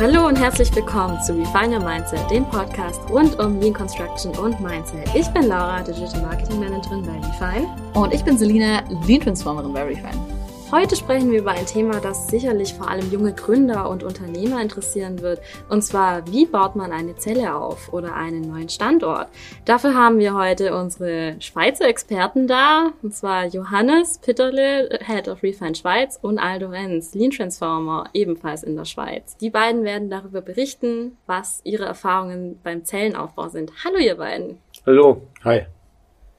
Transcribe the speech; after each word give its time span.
Hallo 0.00 0.28
und 0.28 0.36
herzlich 0.36 0.74
willkommen 0.74 1.20
zu 1.20 1.34
Refine 1.34 1.76
Your 1.76 1.84
Mindset, 1.84 2.30
dem 2.30 2.46
Podcast 2.46 2.98
rund 3.10 3.38
um 3.38 3.60
Lean 3.60 3.74
Construction 3.74 4.34
und 4.38 4.58
Mindset. 4.58 5.14
Ich 5.14 5.28
bin 5.28 5.42
Laura, 5.42 5.82
Digital 5.82 6.22
Marketing 6.22 6.58
Managerin 6.58 7.02
bei 7.02 7.18
Refine. 7.18 7.68
Und 7.92 8.14
ich 8.14 8.24
bin 8.24 8.38
Selina, 8.38 8.82
Lean 9.06 9.20
Transformerin 9.20 9.74
bei 9.74 9.84
Refine. 9.84 10.39
Heute 10.72 10.94
sprechen 10.94 11.32
wir 11.32 11.40
über 11.40 11.50
ein 11.50 11.66
Thema, 11.66 11.98
das 11.98 12.28
sicherlich 12.28 12.74
vor 12.74 12.88
allem 12.88 13.10
junge 13.10 13.32
Gründer 13.32 13.90
und 13.90 14.04
Unternehmer 14.04 14.62
interessieren 14.62 15.20
wird. 15.20 15.40
Und 15.68 15.82
zwar, 15.82 16.24
wie 16.30 16.46
baut 16.46 16.76
man 16.76 16.92
eine 16.92 17.16
Zelle 17.16 17.56
auf 17.56 17.92
oder 17.92 18.14
einen 18.14 18.42
neuen 18.42 18.68
Standort? 18.68 19.26
Dafür 19.64 19.94
haben 19.94 20.20
wir 20.20 20.32
heute 20.32 20.76
unsere 20.76 21.34
Schweizer 21.40 21.88
Experten 21.88 22.46
da. 22.46 22.92
Und 23.02 23.12
zwar 23.16 23.46
Johannes 23.46 24.18
Pitterle, 24.18 25.00
Head 25.04 25.26
of 25.26 25.42
Refine 25.42 25.74
Schweiz 25.74 26.20
und 26.22 26.38
Aldo 26.38 26.68
Renz, 26.68 27.16
Lean 27.16 27.32
Transformer, 27.32 28.04
ebenfalls 28.14 28.62
in 28.62 28.76
der 28.76 28.84
Schweiz. 28.84 29.36
Die 29.38 29.50
beiden 29.50 29.82
werden 29.82 30.08
darüber 30.08 30.40
berichten, 30.40 31.18
was 31.26 31.60
ihre 31.64 31.84
Erfahrungen 31.84 32.60
beim 32.62 32.84
Zellenaufbau 32.84 33.48
sind. 33.48 33.72
Hallo 33.84 33.98
ihr 33.98 34.14
beiden. 34.14 34.60
Hallo. 34.86 35.22
Hi. 35.42 35.66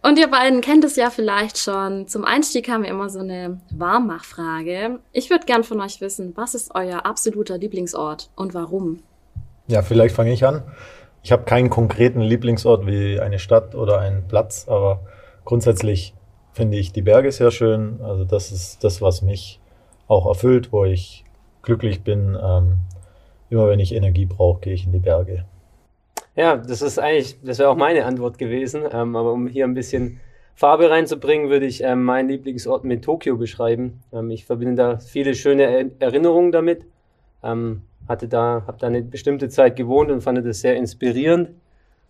Und 0.04 0.18
ihr 0.18 0.30
beiden 0.30 0.62
kennt 0.62 0.84
es 0.84 0.96
ja 0.96 1.12
vielleicht 1.12 1.60
schon. 1.60 2.08
Zum 2.08 2.26
Einstieg 2.26 2.70
haben 2.70 2.84
wir 2.84 2.90
immer 2.90 3.10
so 3.10 3.20
eine 3.20 3.62
Warmmachfrage. 3.70 5.00
Ich 5.12 5.30
würde 5.30 5.46
gern 5.46 5.64
von 5.64 5.80
euch 5.80 6.02
wissen, 6.02 6.34
was 6.36 6.56
ist 6.56 6.74
euer 6.74 7.06
absoluter 7.06 7.58
Lieblingsort 7.60 8.32
und 8.36 8.56
warum? 8.56 9.04
Ja, 9.68 9.84
vielleicht 9.84 10.16
fange 10.16 10.34
ich 10.34 10.46
an. 10.46 10.64
Ich 11.22 11.32
habe 11.32 11.44
keinen 11.44 11.70
konkreten 11.70 12.22
Lieblingsort 12.22 12.88
wie 12.88 13.20
eine 13.20 13.38
Stadt 13.38 13.76
oder 13.76 14.00
einen 14.00 14.28
Platz, 14.28 14.66
aber 14.68 15.02
grundsätzlich 15.46 16.16
finde 16.52 16.78
ich 16.78 16.92
die 16.92 17.04
Berge 17.04 17.32
sehr 17.32 17.52
schön. 17.52 18.00
Also 18.02 18.26
das 18.26 18.52
ist 18.52 18.84
das, 18.84 19.04
was 19.04 19.22
mich 19.22 19.60
auch 20.08 20.26
erfüllt, 20.26 20.72
wo 20.72 20.84
ich 20.84 21.26
glücklich 21.62 22.04
bin. 22.04 22.36
Ähm, 22.42 22.78
immer 23.52 23.68
wenn 23.68 23.80
ich 23.80 23.94
Energie 23.94 24.26
brauche, 24.26 24.62
gehe 24.62 24.74
ich 24.74 24.86
in 24.86 24.94
die 24.94 25.00
Berge. 25.00 25.46
Ja, 26.36 26.56
das 26.58 26.82
ist 26.82 26.98
eigentlich, 26.98 27.38
das 27.44 27.60
wäre 27.60 27.70
auch 27.70 27.76
meine 27.76 28.06
Antwort 28.06 28.38
gewesen. 28.38 28.84
Ähm, 28.92 29.16
aber 29.16 29.34
um 29.34 29.48
hier 29.48 29.66
ein 29.66 29.74
bisschen 29.74 30.20
Farbe 30.56 30.90
reinzubringen, 30.90 31.50
würde 31.50 31.66
ich 31.66 31.84
ähm, 31.84 32.04
meinen 32.04 32.30
Lieblingsort 32.30 32.84
mit 32.84 33.04
Tokio 33.04 33.38
beschreiben. 33.38 34.02
Ähm, 34.14 34.30
ich 34.32 34.46
verbinde 34.46 34.76
da 34.76 34.98
viele 35.00 35.36
schöne 35.36 35.64
er 35.64 35.86
Erinnerungen 36.00 36.52
damit. 36.52 36.86
Ähm, 37.44 37.82
hatte 38.08 38.28
da, 38.28 38.64
habe 38.68 38.78
da 38.80 38.88
eine 38.88 39.02
bestimmte 39.02 39.50
Zeit 39.50 39.76
gewohnt 39.76 40.12
und 40.12 40.22
fand 40.22 40.46
das 40.46 40.62
sehr 40.62 40.76
inspirierend. 40.76 41.50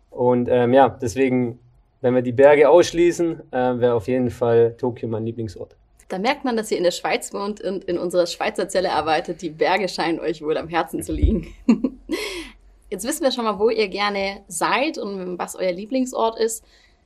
Und 0.09 0.49
ähm, 0.49 0.73
ja, 0.73 0.89
deswegen, 0.89 1.59
wenn 2.01 2.13
wir 2.13 2.21
die 2.21 2.31
Berge 2.31 2.69
ausschließen, 2.69 3.51
äh, 3.51 3.79
wäre 3.79 3.93
auf 3.93 4.07
jeden 4.07 4.29
Fall 4.29 4.75
Tokio 4.77 5.07
mein 5.07 5.25
Lieblingsort. 5.25 5.75
Da 6.09 6.19
merkt 6.19 6.43
man, 6.43 6.57
dass 6.57 6.69
ihr 6.71 6.77
in 6.77 6.83
der 6.83 6.91
Schweiz 6.91 7.33
wohnt 7.33 7.61
und 7.61 7.85
in 7.85 7.97
unserer 7.97 8.27
Schweizer 8.27 8.67
Zelle 8.67 8.91
arbeitet. 8.91 9.41
Die 9.41 9.49
Berge 9.49 9.87
scheinen 9.87 10.19
euch 10.19 10.41
wohl 10.41 10.57
am 10.57 10.67
Herzen 10.67 11.01
zu 11.01 11.13
liegen. 11.13 11.47
Jetzt 12.91 13.07
wissen 13.07 13.23
wir 13.23 13.31
schon 13.31 13.45
mal, 13.45 13.57
wo 13.57 13.69
ihr 13.69 13.87
gerne 13.87 14.41
seid 14.49 14.97
und 14.97 15.39
was 15.39 15.55
euer 15.55 15.71
Lieblingsort 15.71 16.37
ist. 16.37 16.65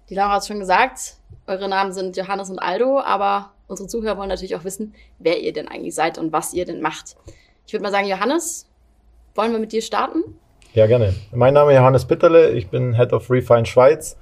Die 0.09 0.15
Laura 0.15 0.33
hat 0.33 0.47
schon 0.47 0.59
gesagt, 0.59 1.17
eure 1.45 1.69
Namen 1.69 1.93
sind 1.93 2.17
Johannes 2.17 2.49
und 2.49 2.57
Aldo, 2.57 2.99
aber 3.01 3.51
unsere 3.67 3.87
Zuhörer 3.87 4.17
wollen 4.17 4.29
natürlich 4.29 4.55
auch 4.55 4.63
wissen, 4.63 4.95
wer 5.19 5.39
ihr 5.39 5.53
denn 5.53 5.67
eigentlich 5.67 5.93
seid 5.93 6.17
und 6.17 6.33
was 6.33 6.55
ihr 6.55 6.65
denn 6.65 6.81
macht. 6.81 7.15
Ich 7.67 7.73
würde 7.73 7.83
mal 7.83 7.91
sagen, 7.91 8.07
Johannes, 8.07 8.67
wollen 9.35 9.51
wir 9.51 9.59
mit 9.59 9.73
dir 9.73 9.83
starten? 9.83 10.23
Ja, 10.73 10.87
gerne. 10.87 11.13
Mein 11.31 11.53
Name 11.53 11.71
ist 11.71 11.77
Johannes 11.77 12.05
Bitterle, 12.05 12.49
ich 12.53 12.67
bin 12.69 12.95
Head 12.95 13.13
of 13.13 13.29
Refine 13.29 13.67
Schweiz 13.67 14.17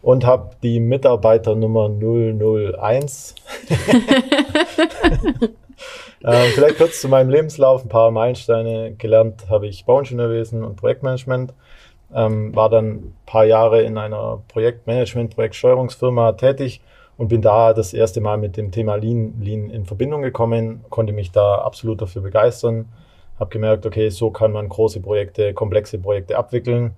und 0.00 0.24
habe 0.24 0.56
die 0.62 0.80
Mitarbeiternummer 0.80 1.90
001. 1.90 3.34
Ähm, 6.24 6.50
vielleicht 6.54 6.78
kurz 6.78 7.00
zu 7.00 7.08
meinem 7.08 7.30
Lebenslauf, 7.30 7.84
ein 7.84 7.88
paar 7.88 8.10
Meilensteine 8.10 8.94
gelernt 8.94 9.48
habe 9.50 9.66
ich 9.66 9.84
Bauingenieurwesen 9.84 10.64
und 10.64 10.76
Projektmanagement. 10.76 11.52
Ähm, 12.14 12.54
war 12.54 12.68
dann 12.68 12.86
ein 12.86 13.16
paar 13.26 13.44
Jahre 13.44 13.82
in 13.82 13.96
einer 13.98 14.42
Projektmanagement, 14.48 15.34
Projektsteuerungsfirma 15.34 16.32
tätig 16.32 16.82
und 17.16 17.28
bin 17.28 17.42
da 17.42 17.72
das 17.72 17.94
erste 17.94 18.20
Mal 18.20 18.38
mit 18.38 18.56
dem 18.56 18.70
Thema 18.70 18.96
Lean, 18.96 19.34
Lean 19.40 19.70
in 19.70 19.84
Verbindung 19.84 20.22
gekommen, 20.22 20.84
konnte 20.90 21.12
mich 21.12 21.32
da 21.32 21.56
absolut 21.56 22.02
dafür 22.02 22.22
begeistern, 22.22 22.86
habe 23.38 23.50
gemerkt, 23.50 23.86
okay, 23.86 24.10
so 24.10 24.30
kann 24.30 24.52
man 24.52 24.68
große 24.68 25.00
Projekte, 25.00 25.54
komplexe 25.54 25.98
Projekte 25.98 26.36
abwickeln. 26.36 26.92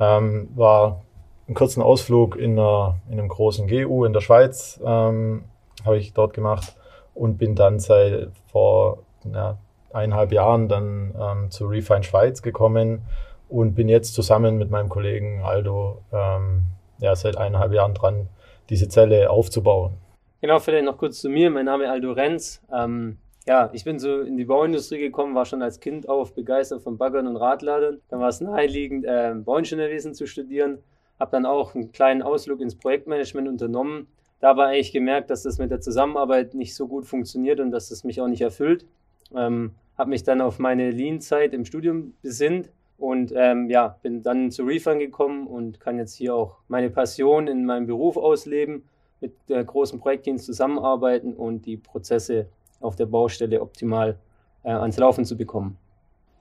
Ähm, 0.00 0.48
war 0.54 1.02
einen 1.46 1.54
kurzen 1.54 1.82
Ausflug 1.82 2.36
in, 2.36 2.58
einer, 2.58 2.96
in 3.10 3.18
einem 3.18 3.28
großen 3.28 3.68
GU 3.68 4.04
in 4.04 4.12
der 4.12 4.20
Schweiz, 4.20 4.80
ähm, 4.84 5.44
habe 5.84 5.98
ich 5.98 6.12
dort 6.12 6.32
gemacht 6.32 6.74
und 7.14 7.38
bin 7.38 7.54
dann 7.54 7.78
seit 7.78 8.30
vor 8.50 8.98
ja, 9.32 9.56
eineinhalb 9.92 10.32
Jahren 10.32 10.68
dann 10.68 11.14
ähm, 11.18 11.50
zu 11.50 11.66
Refine 11.66 12.02
Schweiz 12.02 12.42
gekommen 12.42 13.02
und 13.48 13.74
bin 13.74 13.88
jetzt 13.88 14.14
zusammen 14.14 14.58
mit 14.58 14.70
meinem 14.70 14.88
Kollegen 14.88 15.42
Aldo 15.42 16.02
ähm, 16.12 16.62
ja, 16.98 17.14
seit 17.14 17.36
eineinhalb 17.36 17.72
Jahren 17.72 17.94
dran, 17.94 18.28
diese 18.68 18.88
Zelle 18.88 19.30
aufzubauen. 19.30 19.94
Genau, 20.40 20.58
vielleicht 20.58 20.84
noch 20.84 20.98
kurz 20.98 21.20
zu 21.20 21.28
mir. 21.28 21.50
Mein 21.50 21.66
Name 21.66 21.84
ist 21.84 21.90
Aldo 21.90 22.12
Renz. 22.12 22.62
Ähm, 22.72 23.18
ja, 23.46 23.70
ich 23.72 23.84
bin 23.84 23.98
so 23.98 24.20
in 24.20 24.36
die 24.36 24.44
Bauindustrie 24.44 24.98
gekommen, 24.98 25.34
war 25.34 25.44
schon 25.44 25.62
als 25.62 25.80
Kind 25.80 26.08
auf 26.08 26.34
begeistert 26.34 26.82
von 26.82 26.96
Baggern 26.96 27.26
und 27.26 27.36
Radladern. 27.36 28.00
Dann 28.08 28.20
war 28.20 28.28
es 28.28 28.40
naheliegend, 28.40 29.04
äh, 29.04 29.34
Bauingenieurwesen 29.34 30.14
zu 30.14 30.26
studieren. 30.26 30.78
Habe 31.20 31.30
dann 31.30 31.46
auch 31.46 31.74
einen 31.74 31.92
kleinen 31.92 32.22
Ausflug 32.22 32.60
ins 32.60 32.76
Projektmanagement 32.76 33.48
unternommen 33.48 34.08
dabei 34.40 34.66
eigentlich 34.66 34.92
gemerkt, 34.92 35.30
dass 35.30 35.42
das 35.42 35.58
mit 35.58 35.70
der 35.70 35.80
Zusammenarbeit 35.80 36.54
nicht 36.54 36.74
so 36.74 36.86
gut 36.86 37.06
funktioniert 37.06 37.60
und 37.60 37.70
dass 37.70 37.88
das 37.88 38.04
mich 38.04 38.20
auch 38.20 38.28
nicht 38.28 38.42
erfüllt. 38.42 38.86
Ähm, 39.34 39.72
habe 39.96 40.10
mich 40.10 40.24
dann 40.24 40.40
auf 40.40 40.58
meine 40.58 40.90
Lean-Zeit 40.90 41.54
im 41.54 41.64
Studium 41.64 42.14
besinnt 42.22 42.70
und 42.98 43.32
ähm, 43.34 43.70
ja, 43.70 43.98
bin 44.02 44.22
dann 44.22 44.50
zu 44.50 44.64
Refund 44.64 45.00
gekommen 45.00 45.46
und 45.46 45.80
kann 45.80 45.98
jetzt 45.98 46.14
hier 46.14 46.34
auch 46.34 46.58
meine 46.68 46.90
Passion 46.90 47.48
in 47.48 47.64
meinem 47.64 47.86
Beruf 47.86 48.16
ausleben, 48.16 48.84
mit 49.20 49.34
äh, 49.48 49.64
großen 49.64 50.00
Projektteams 50.00 50.44
zusammenarbeiten 50.44 51.34
und 51.34 51.66
die 51.66 51.76
Prozesse 51.76 52.48
auf 52.80 52.96
der 52.96 53.06
Baustelle 53.06 53.60
optimal 53.60 54.18
äh, 54.62 54.70
ans 54.70 54.98
Laufen 54.98 55.24
zu 55.24 55.36
bekommen. 55.36 55.78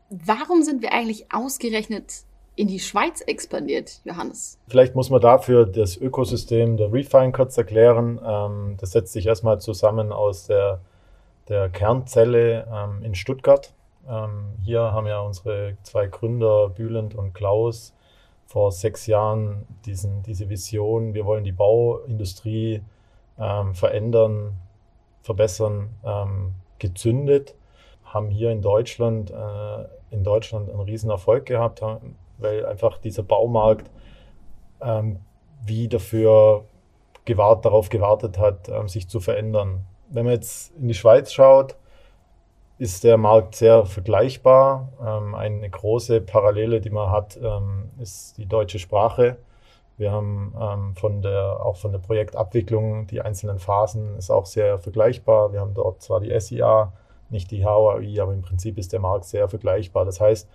Warum 0.10 0.62
sind 0.62 0.82
wir 0.82 0.94
eigentlich 0.94 1.32
ausgerechnet 1.32 2.24
in 2.56 2.68
die 2.68 2.80
Schweiz 2.80 3.22
expandiert, 3.22 4.02
Johannes? 4.04 4.60
Vielleicht 4.68 4.96
muss 4.96 5.10
man 5.10 5.22
dafür 5.22 5.66
das 5.66 5.98
Ökosystem 5.98 6.78
der 6.78 6.92
Refine 6.92 7.32
kurz 7.32 7.58
erklären. 7.58 8.20
Ähm, 8.24 8.78
das 8.80 8.92
setzt 8.92 9.14
sich 9.14 9.26
erstmal 9.26 9.60
zusammen 9.60 10.12
aus 10.12 10.48
der, 10.48 10.80
der 11.50 11.70
Kernzelle 11.70 12.68
ähm, 12.72 13.04
in 13.04 13.16
Stuttgart. 13.16 13.74
Ähm, 14.08 14.56
hier 14.64 14.82
haben 14.82 15.08
ja 15.08 15.22
unsere 15.22 15.78
zwei 15.84 16.08
Gründer, 16.08 16.70
Bülent 16.70 17.16
und 17.16 17.34
Klaus, 17.34 17.94
vor 18.46 18.72
sechs 18.72 19.08
Jahren 19.08 19.66
diesen, 19.86 20.22
diese 20.24 20.50
Vision, 20.50 21.14
wir 21.14 21.26
wollen 21.26 21.44
die 21.44 21.52
Bauindustrie 21.54 22.84
verändern, 23.36 24.54
verbessern, 25.24 25.90
gezündet 26.78 27.56
haben 28.14 28.30
hier 28.30 28.52
in 28.52 28.62
Deutschland, 28.62 29.32
äh, 29.32 29.86
in 30.12 30.24
Deutschland 30.24 30.70
einen 30.70 30.82
riesen 30.82 31.10
Erfolg 31.10 31.46
gehabt, 31.48 31.82
weil 32.38 32.66
einfach 32.66 32.98
dieser 32.98 33.24
Baumarkt 33.24 33.90
ähm, 34.82 35.20
wie 35.66 35.88
dafür 35.88 36.66
gewahrt, 37.26 37.66
darauf 37.66 37.90
gewartet 37.90 38.38
hat, 38.38 38.70
ähm, 38.70 38.88
sich 38.88 39.08
zu 39.08 39.20
verändern. 39.20 39.86
Wenn 40.10 40.26
man 40.26 40.34
jetzt 40.34 40.76
in 40.76 40.88
die 40.88 40.94
Schweiz 40.94 41.32
schaut, 41.32 41.76
ist 42.78 43.04
der 43.04 43.18
Markt 43.18 43.56
sehr 43.56 43.86
vergleichbar. 43.86 44.90
Ähm, 45.02 45.36
eine 45.36 45.70
große 45.70 46.22
Parallele, 46.22 46.82
die 46.82 46.90
man 46.90 47.12
hat, 47.12 47.38
ähm, 47.42 47.90
ist 48.00 48.38
die 48.38 48.46
deutsche 48.46 48.80
Sprache. 48.80 49.38
Wir 49.98 50.12
haben 50.12 50.54
ähm, 50.60 50.96
von 50.96 51.22
der, 51.22 51.64
auch 51.64 51.78
von 51.78 51.92
der 51.92 52.00
Projektabwicklung 52.00 53.08
die 53.08 53.22
einzelnen 53.22 53.60
Phasen 53.60 54.18
ist 54.18 54.32
auch 54.32 54.48
sehr 54.48 54.80
vergleichbar. 54.80 55.54
Wir 55.54 55.62
haben 55.62 55.76
dort 55.76 56.02
zwar 56.02 56.20
die 56.20 56.38
SIA, 56.40 56.92
nicht 57.30 57.52
die 57.52 57.64
HOI, 57.64 58.20
aber 58.20 58.34
im 58.34 58.42
Prinzip 58.42 58.78
ist 58.78 58.92
der 58.92 59.00
Markt 59.00 59.26
sehr 59.26 59.48
vergleichbar. 59.48 60.04
Das 60.04 60.20
heißt, 60.20 60.50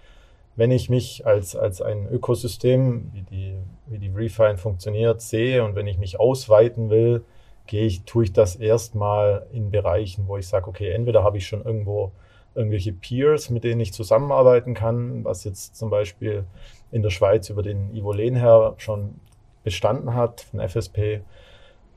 wenn 0.59 0.73
ich 0.73 0.91
mich 0.91 1.25
als, 1.25 1.55
als 1.55 1.81
ein 1.81 2.09
Ökosystem, 2.09 3.13
wie 3.13 3.23
die, 3.23 3.55
wie 3.87 3.99
die 4.01 4.09
Refine 4.09 4.59
funktioniert, 4.59 5.21
sehe 5.21 5.63
und 5.65 5.77
wenn 5.77 5.87
ich 5.87 5.99
mich 5.99 6.19
ausweiten 6.19 6.91
will, 6.91 7.23
gehe 7.69 7.87
ich, 7.87 8.03
tue 8.03 8.25
ich 8.25 8.33
das 8.33 8.57
erstmal 8.57 9.47
in 9.53 9.71
Bereichen, 9.71 10.27
wo 10.27 10.37
ich 10.37 10.49
sage, 10.49 10.67
okay, 10.67 10.91
entweder 10.91 11.23
habe 11.23 11.39
ich 11.39 11.47
schon 11.47 11.65
irgendwo 11.65 12.11
irgendwelche 12.57 12.93
Peers, 12.93 13.51
mit 13.51 13.63
denen 13.63 13.81
ich 13.81 13.93
zusammenarbeiten 13.93 14.75
kann, 14.75 15.23
was 15.25 15.45
jetzt 15.45 15.77
zum 15.77 15.91
Beispiel 15.91 16.45
in 16.91 17.03
der 17.03 17.11
Schweiz 17.11 17.51
über 17.51 17.63
den 17.63 17.95
Ivo 17.95 18.11
Lehnherr 18.11 18.75
schon 18.79 19.21
bestanden 19.63 20.15
hat 20.15 20.41
von 20.41 20.59
FSP 20.69 21.21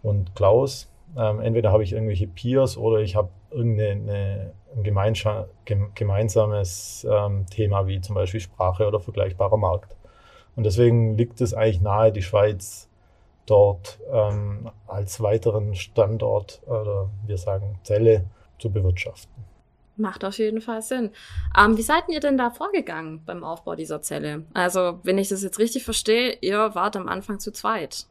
und 0.04 0.36
Klaus. 0.36 0.88
Ähm, 1.18 1.40
entweder 1.40 1.72
habe 1.72 1.82
ich 1.82 1.94
irgendwelche 1.94 2.28
Peers 2.28 2.78
oder 2.78 3.00
ich 3.00 3.16
habe 3.16 3.30
irgendeine 3.52 4.54
ein 4.76 4.84
gemeinsames 5.96 7.08
ähm, 7.10 7.46
Thema 7.50 7.88
wie 7.88 8.00
zum 8.02 8.16
Beispiel 8.16 8.40
Sprache 8.40 8.88
oder 8.88 9.00
vergleichbarer 9.00 9.58
Markt. 9.58 9.96
Und 10.56 10.66
deswegen 10.66 11.18
liegt 11.18 11.42
es 11.42 11.54
eigentlich 11.54 11.82
nahe, 11.82 12.12
die 12.12 12.22
Schweiz 12.22 12.90
dort 13.46 14.00
ähm, 14.12 14.70
als 14.88 15.22
weiteren 15.22 15.76
Standort 15.76 16.62
oder 16.66 17.10
wir 17.26 17.38
sagen 17.38 17.80
Zelle 17.84 18.26
zu 18.60 18.70
bewirtschaften. 18.72 19.44
Macht 19.98 20.24
auf 20.24 20.38
jeden 20.38 20.62
Fall 20.62 20.82
Sinn. 20.82 21.12
Ähm, 21.58 21.78
wie 21.78 21.82
seid 21.82 22.04
ihr 22.08 22.20
denn 22.20 22.38
da 22.38 22.50
vorgegangen 22.50 23.22
beim 23.26 23.44
Aufbau 23.44 23.76
dieser 23.76 24.02
Zelle? 24.02 24.46
Also, 24.54 25.00
wenn 25.04 25.18
ich 25.18 25.30
das 25.30 25.44
jetzt 25.44 25.60
richtig 25.60 25.84
verstehe, 25.84 26.38
ihr 26.42 26.74
wart 26.76 26.96
am 26.96 27.08
Anfang 27.08 27.40
zu 27.40 27.52
zweit. 27.52 28.08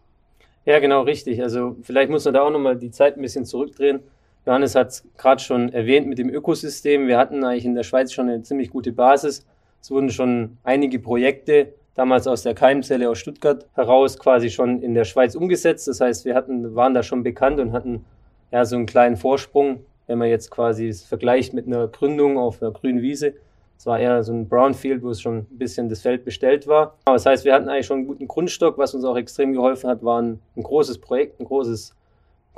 Ja, 0.67 0.79
genau, 0.79 1.03
richtig. 1.03 1.43
Also 1.43 1.77
vielleicht 1.83 2.11
muss 2.11 2.25
man 2.27 2.35
da 2.35 2.43
auch 2.43 2.51
nochmal 2.51 2.77
die 2.77 2.91
Zeit 2.91 3.17
ein 3.17 3.23
bisschen 3.23 3.47
zurückdrehen. 3.47 4.01
Johannes 4.47 4.75
hat 4.75 4.89
es 4.89 5.05
gerade 5.17 5.43
schon 5.43 5.73
erwähnt 5.73 6.07
mit 6.07 6.19
dem 6.19 6.31
Ökosystem. 6.31 7.07
Wir 7.07 7.19
hatten 7.19 7.45
eigentlich 7.45 7.65
in 7.65 7.75
der 7.75 7.83
Schweiz 7.83 8.13
schon 8.13 8.29
eine 8.29 8.43
ziemlich 8.43 8.71
gute 8.71 8.93
Basis. 8.93 9.47
Es 9.81 9.91
wurden 9.91 10.11
schon 10.11 10.59
einige 10.63 10.99
Projekte 10.99 11.75
damals 11.95 12.27
aus 12.27 12.43
der 12.43 12.55
Keimzelle 12.55 13.11
aus 13.11 13.19
Stuttgart 13.19 13.67
heraus 13.75 14.19
quasi 14.19 14.51
schon 14.51 14.83
in 14.83 14.95
der 14.95 15.05
Schweiz 15.05 15.35
umgesetzt. 15.35 15.89
Das 15.89 16.01
heißt, 16.01 16.25
wir 16.25 16.35
hatten, 16.35 16.75
waren 16.75 16.95
da 16.95 17.03
schon 17.03 17.23
bekannt 17.23 17.61
und 17.61 17.73
hatten 17.73 18.05
ja 18.51 18.65
so 18.65 18.77
einen 18.77 18.87
kleinen 18.87 19.17
Vorsprung, 19.17 19.85
wenn 20.07 20.19
man 20.19 20.29
jetzt 20.29 20.51
quasi 20.51 20.89
es 20.89 21.05
vergleicht 21.05 21.53
mit 21.53 21.67
einer 21.67 21.89
Gründung 21.89 22.39
auf 22.39 22.63
einer 22.63 22.73
grünen 22.73 23.03
Wiese. 23.03 23.35
Es 23.77 23.87
war 23.87 23.99
eher 23.99 24.23
so 24.23 24.33
ein 24.33 24.49
Brownfield, 24.49 25.03
wo 25.03 25.11
es 25.11 25.23
schon 25.23 25.39
ein 25.39 25.59
bisschen 25.59 25.89
das 25.89 26.03
Feld 26.03 26.25
bestellt 26.25 26.67
war. 26.67 26.99
Aber 27.07 27.17
das 27.17 27.25
heißt, 27.25 27.45
wir 27.47 27.55
hatten 27.55 27.69
eigentlich 27.69 27.87
schon 27.87 27.99
einen 27.99 28.07
guten 28.07 28.29
Grundstock. 28.29 28.77
Was 28.77 28.95
uns 28.95 29.05
auch 29.05 29.17
extrem 29.17 29.55
geholfen 29.55 29.89
hat, 29.89 30.05
war 30.05 30.21
ein, 30.21 30.39
ein 30.57 30.63
großes 30.63 30.99
Projekt, 30.99 31.41
ein 31.41 31.47
großes, 31.47 31.95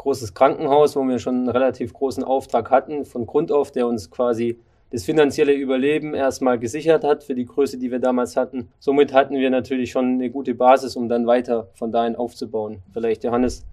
großes 0.02 0.34
Krankenhaus, 0.34 0.96
wo 0.96 1.02
wir 1.04 1.18
schon 1.18 1.36
einen 1.36 1.48
relativ 1.48 1.92
großen 1.92 2.24
Auftrag 2.24 2.70
hatten 2.70 3.04
von 3.04 3.24
Grund 3.24 3.52
auf, 3.52 3.70
der 3.70 3.86
uns 3.86 4.10
quasi 4.10 4.58
das 4.90 5.04
finanzielle 5.04 5.54
Überleben 5.54 6.12
erstmal 6.12 6.58
gesichert 6.58 7.04
hat 7.04 7.22
für 7.22 7.34
die 7.34 7.46
Größe, 7.46 7.78
die 7.78 7.90
wir 7.90 7.98
damals 7.98 8.36
hatten. 8.36 8.68
Somit 8.78 9.14
hatten 9.14 9.36
wir 9.36 9.48
natürlich 9.48 9.90
schon 9.90 10.14
eine 10.14 10.28
gute 10.28 10.54
Basis, 10.54 10.96
um 10.96 11.08
dann 11.08 11.26
weiter 11.26 11.68
von 11.74 11.92
dahin 11.92 12.16
aufzubauen. 12.16 12.82
Vielleicht, 12.92 13.24
Johannes, 13.24 13.64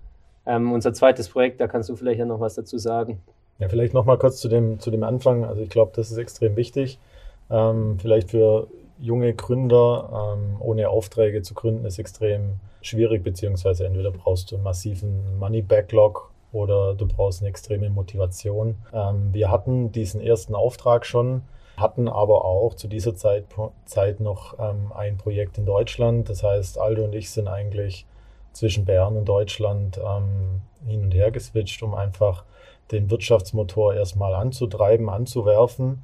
ähm, 0.46 0.72
unser 0.72 0.94
zweites 0.94 1.28
Projekt, 1.28 1.60
da 1.60 1.68
kannst 1.68 1.90
du 1.90 1.96
vielleicht 1.96 2.20
ja 2.20 2.26
noch 2.26 2.40
was 2.40 2.56
dazu 2.56 2.78
sagen. 2.78 3.20
Ja, 3.58 3.68
vielleicht 3.68 3.94
noch 3.94 4.06
mal 4.06 4.18
kurz 4.18 4.40
zu 4.40 4.48
dem, 4.48 4.80
zu 4.80 4.92
dem 4.92 5.04
Anfang. 5.04 5.44
Also 5.44 5.62
ich 5.62 5.70
glaube, 5.70 5.92
das 5.96 6.12
ist 6.12 6.18
extrem 6.18 6.56
wichtig. 6.56 7.00
Ähm, 7.50 7.98
vielleicht 8.00 8.30
für 8.30 8.68
junge 9.00 9.34
Gründer 9.34 10.36
ähm, 10.36 10.58
ohne 10.60 10.90
Aufträge 10.90 11.42
zu 11.42 11.54
gründen 11.54 11.86
ist 11.86 12.00
extrem 12.00 12.60
schwierig, 12.82 13.24
beziehungsweise 13.24 13.86
entweder 13.86 14.12
brauchst 14.12 14.52
du 14.52 14.56
einen 14.56 14.64
massiven 14.64 15.38
Money 15.38 15.62
Backlog 15.62 16.32
oder 16.52 16.96
du 16.96 17.08
brauchst 17.08 17.42
eine 17.42 17.50
extreme 17.50 17.90
Motivation. 17.90 18.76
Ähm, 18.94 19.34
wir 19.34 19.52
hatten 19.52 19.92
diesen 19.92 20.22
ersten 20.22 20.56
Auftrag 20.56 21.06
schon, 21.06 21.44
hatten 21.78 22.08
aber 22.08 22.46
auch 22.46 22.74
zu 22.74 22.88
dieser 22.88 23.16
Zeit, 23.16 23.46
Zeit 23.86 24.20
noch 24.20 24.58
ähm, 24.60 24.92
ein 24.94 25.18
Projekt 25.18 25.58
in 25.58 25.66
Deutschland. 25.66 26.30
Das 26.30 26.44
heißt, 26.44 26.78
Aldo 26.78 27.04
und 27.06 27.16
ich 27.16 27.32
sind 27.32 27.48
eigentlich 27.48 28.06
zwischen 28.52 28.86
Bern 28.86 29.16
und 29.16 29.26
Deutschland 29.26 30.00
ähm, 30.04 30.62
hin 30.88 31.04
und 31.04 31.14
her 31.14 31.32
geswitcht, 31.32 31.84
um 31.84 31.94
einfach 31.94 32.44
den 32.92 33.10
Wirtschaftsmotor 33.12 33.94
erstmal 33.94 34.34
anzutreiben, 34.34 35.10
anzuwerfen 35.10 36.04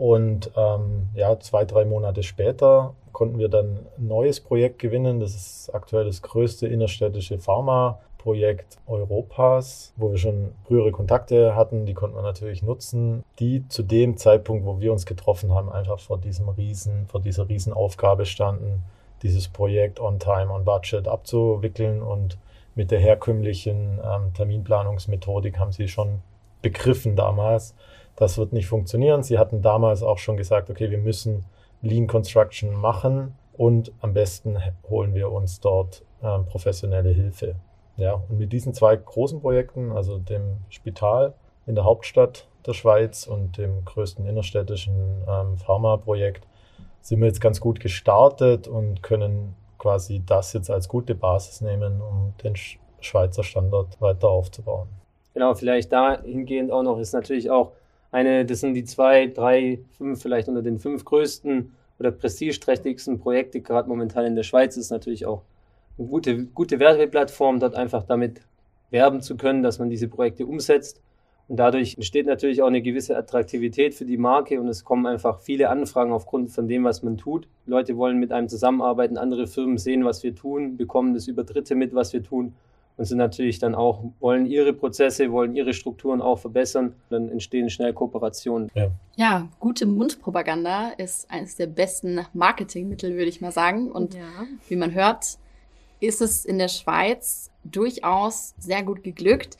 und 0.00 0.50
ähm, 0.56 1.10
ja, 1.12 1.38
zwei, 1.40 1.66
drei 1.66 1.84
Monate 1.84 2.22
später 2.22 2.94
konnten 3.12 3.38
wir 3.38 3.50
dann 3.50 3.80
ein 3.98 4.06
neues 4.06 4.40
Projekt 4.40 4.78
gewinnen. 4.78 5.20
Das 5.20 5.34
ist 5.34 5.68
aktuell 5.74 6.06
das 6.06 6.22
größte 6.22 6.66
innerstädtische 6.66 7.38
Pharma-Projekt 7.38 8.78
Europas, 8.86 9.92
wo 9.96 10.10
wir 10.10 10.16
schon 10.16 10.52
frühere 10.64 10.90
Kontakte 10.90 11.54
hatten. 11.54 11.84
Die 11.84 11.92
konnten 11.92 12.16
wir 12.16 12.22
natürlich 12.22 12.62
nutzen, 12.62 13.24
die 13.40 13.68
zu 13.68 13.82
dem 13.82 14.16
Zeitpunkt, 14.16 14.64
wo 14.64 14.80
wir 14.80 14.90
uns 14.90 15.04
getroffen 15.04 15.54
haben, 15.54 15.70
einfach 15.70 16.00
vor 16.00 16.16
diesem 16.16 16.48
riesen, 16.48 17.06
vor 17.06 17.20
dieser 17.20 17.50
Riesenaufgabe 17.50 18.24
standen, 18.24 18.82
dieses 19.22 19.48
Projekt 19.48 20.00
on 20.00 20.18
time, 20.18 20.50
on 20.50 20.64
budget 20.64 21.08
abzuwickeln 21.08 22.00
und 22.00 22.38
mit 22.74 22.90
der 22.90 23.00
herkömmlichen 23.00 24.00
ähm, 24.02 24.32
Terminplanungsmethodik 24.32 25.58
haben 25.58 25.72
sie 25.72 25.88
schon 25.88 26.22
begriffen 26.62 27.16
damals, 27.16 27.74
das 28.16 28.38
wird 28.38 28.52
nicht 28.52 28.66
funktionieren. 28.66 29.22
Sie 29.22 29.38
hatten 29.38 29.62
damals 29.62 30.02
auch 30.02 30.18
schon 30.18 30.36
gesagt, 30.36 30.70
okay, 30.70 30.90
wir 30.90 30.98
müssen 30.98 31.44
Lean 31.82 32.06
Construction 32.06 32.74
machen 32.74 33.34
und 33.56 33.92
am 34.00 34.12
besten 34.12 34.58
holen 34.88 35.14
wir 35.14 35.30
uns 35.32 35.60
dort 35.60 36.02
ähm, 36.22 36.46
professionelle 36.46 37.10
Hilfe. 37.10 37.56
Ja, 37.96 38.22
und 38.28 38.38
mit 38.38 38.52
diesen 38.52 38.72
zwei 38.72 38.96
großen 38.96 39.40
Projekten, 39.40 39.92
also 39.92 40.18
dem 40.18 40.58
Spital 40.68 41.34
in 41.66 41.74
der 41.74 41.84
Hauptstadt 41.84 42.48
der 42.66 42.72
Schweiz 42.72 43.26
und 43.26 43.58
dem 43.58 43.84
größten 43.84 44.26
innerstädtischen 44.26 45.24
ähm, 45.28 45.56
Pharmaprojekt, 45.56 46.46
sind 47.00 47.20
wir 47.20 47.26
jetzt 47.26 47.40
ganz 47.40 47.60
gut 47.60 47.80
gestartet 47.80 48.68
und 48.68 49.02
können 49.02 49.54
quasi 49.78 50.22
das 50.24 50.52
jetzt 50.52 50.70
als 50.70 50.88
gute 50.88 51.14
Basis 51.14 51.62
nehmen, 51.62 52.00
um 52.02 52.34
den 52.44 52.54
Schweizer 53.00 53.42
Standort 53.42 54.00
weiter 54.00 54.28
aufzubauen. 54.28 54.88
Genau, 55.32 55.54
vielleicht 55.54 55.92
dahingehend 55.92 56.70
auch 56.70 56.82
noch 56.82 56.98
ist 56.98 57.12
natürlich 57.12 57.50
auch 57.50 57.72
eine, 58.12 58.44
das 58.44 58.60
sind 58.60 58.74
die 58.74 58.84
zwei, 58.84 59.26
drei, 59.26 59.80
fünf, 59.96 60.20
vielleicht 60.20 60.48
unter 60.48 60.62
den 60.62 60.78
fünf 60.78 61.04
größten 61.04 61.72
oder 61.98 62.10
prestigeträchtigsten 62.10 63.18
Projekte 63.18 63.60
gerade 63.60 63.88
momentan 63.88 64.24
in 64.24 64.34
der 64.34 64.42
Schweiz. 64.42 64.76
Ist 64.76 64.90
natürlich 64.90 65.26
auch 65.26 65.42
eine 65.98 66.08
gute, 66.08 66.44
gute 66.46 66.80
Werbeplattform, 66.80 67.60
dort 67.60 67.74
einfach 67.74 68.02
damit 68.02 68.40
werben 68.90 69.20
zu 69.20 69.36
können, 69.36 69.62
dass 69.62 69.78
man 69.78 69.90
diese 69.90 70.08
Projekte 70.08 70.46
umsetzt. 70.46 71.00
Und 71.46 71.56
dadurch 71.56 71.96
entsteht 71.96 72.26
natürlich 72.26 72.62
auch 72.62 72.68
eine 72.68 72.80
gewisse 72.80 73.16
Attraktivität 73.16 73.94
für 73.94 74.04
die 74.04 74.16
Marke 74.16 74.60
und 74.60 74.68
es 74.68 74.84
kommen 74.84 75.06
einfach 75.06 75.40
viele 75.40 75.68
Anfragen 75.68 76.12
aufgrund 76.12 76.52
von 76.52 76.68
dem, 76.68 76.84
was 76.84 77.02
man 77.02 77.16
tut. 77.16 77.48
Leute 77.66 77.96
wollen 77.96 78.18
mit 78.18 78.32
einem 78.32 78.48
zusammenarbeiten, 78.48 79.18
andere 79.18 79.48
Firmen 79.48 79.76
sehen, 79.76 80.04
was 80.04 80.22
wir 80.22 80.34
tun, 80.34 80.76
bekommen 80.76 81.12
das 81.12 81.26
über 81.26 81.42
Dritte 81.42 81.74
mit, 81.74 81.92
was 81.92 82.12
wir 82.12 82.22
tun 82.22 82.54
und 83.00 83.06
sind 83.06 83.16
natürlich 83.16 83.58
dann 83.58 83.74
auch, 83.74 84.04
wollen 84.20 84.44
ihre 84.44 84.74
Prozesse, 84.74 85.32
wollen 85.32 85.56
ihre 85.56 85.72
Strukturen 85.72 86.20
auch 86.20 86.38
verbessern. 86.38 86.94
Dann 87.08 87.30
entstehen 87.30 87.70
schnell 87.70 87.94
Kooperationen. 87.94 88.70
Ja. 88.74 88.90
ja, 89.16 89.48
gute 89.58 89.86
Mundpropaganda 89.86 90.90
ist 90.98 91.30
eines 91.30 91.56
der 91.56 91.66
besten 91.66 92.26
Marketingmittel, 92.34 93.14
würde 93.14 93.30
ich 93.30 93.40
mal 93.40 93.52
sagen. 93.52 93.90
Und 93.90 94.16
ja. 94.16 94.20
wie 94.68 94.76
man 94.76 94.92
hört, 94.92 95.38
ist 96.00 96.20
es 96.20 96.44
in 96.44 96.58
der 96.58 96.68
Schweiz 96.68 97.50
durchaus 97.64 98.54
sehr 98.58 98.82
gut 98.82 99.02
geglückt. 99.02 99.56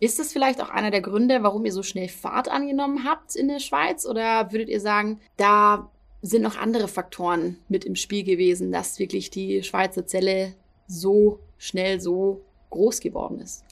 Ist 0.00 0.18
das 0.18 0.32
vielleicht 0.32 0.62
auch 0.62 0.70
einer 0.70 0.90
der 0.90 1.02
Gründe, 1.02 1.42
warum 1.42 1.66
ihr 1.66 1.72
so 1.72 1.82
schnell 1.82 2.08
Fahrt 2.08 2.50
angenommen 2.50 3.04
habt 3.04 3.36
in 3.36 3.48
der 3.48 3.60
Schweiz? 3.60 4.06
Oder 4.06 4.50
würdet 4.50 4.70
ihr 4.70 4.80
sagen, 4.80 5.20
da 5.36 5.90
sind 6.22 6.40
noch 6.40 6.56
andere 6.56 6.88
Faktoren 6.88 7.58
mit 7.68 7.84
im 7.84 7.96
Spiel 7.96 8.24
gewesen, 8.24 8.72
dass 8.72 8.98
wirklich 8.98 9.28
die 9.28 9.62
Schweizer 9.62 10.06
Zelle 10.06 10.54
so 10.86 11.38
schnell 11.58 12.00
so 12.00 12.40
groß 12.72 13.00
geworden 13.00 13.40
ist? 13.40 13.64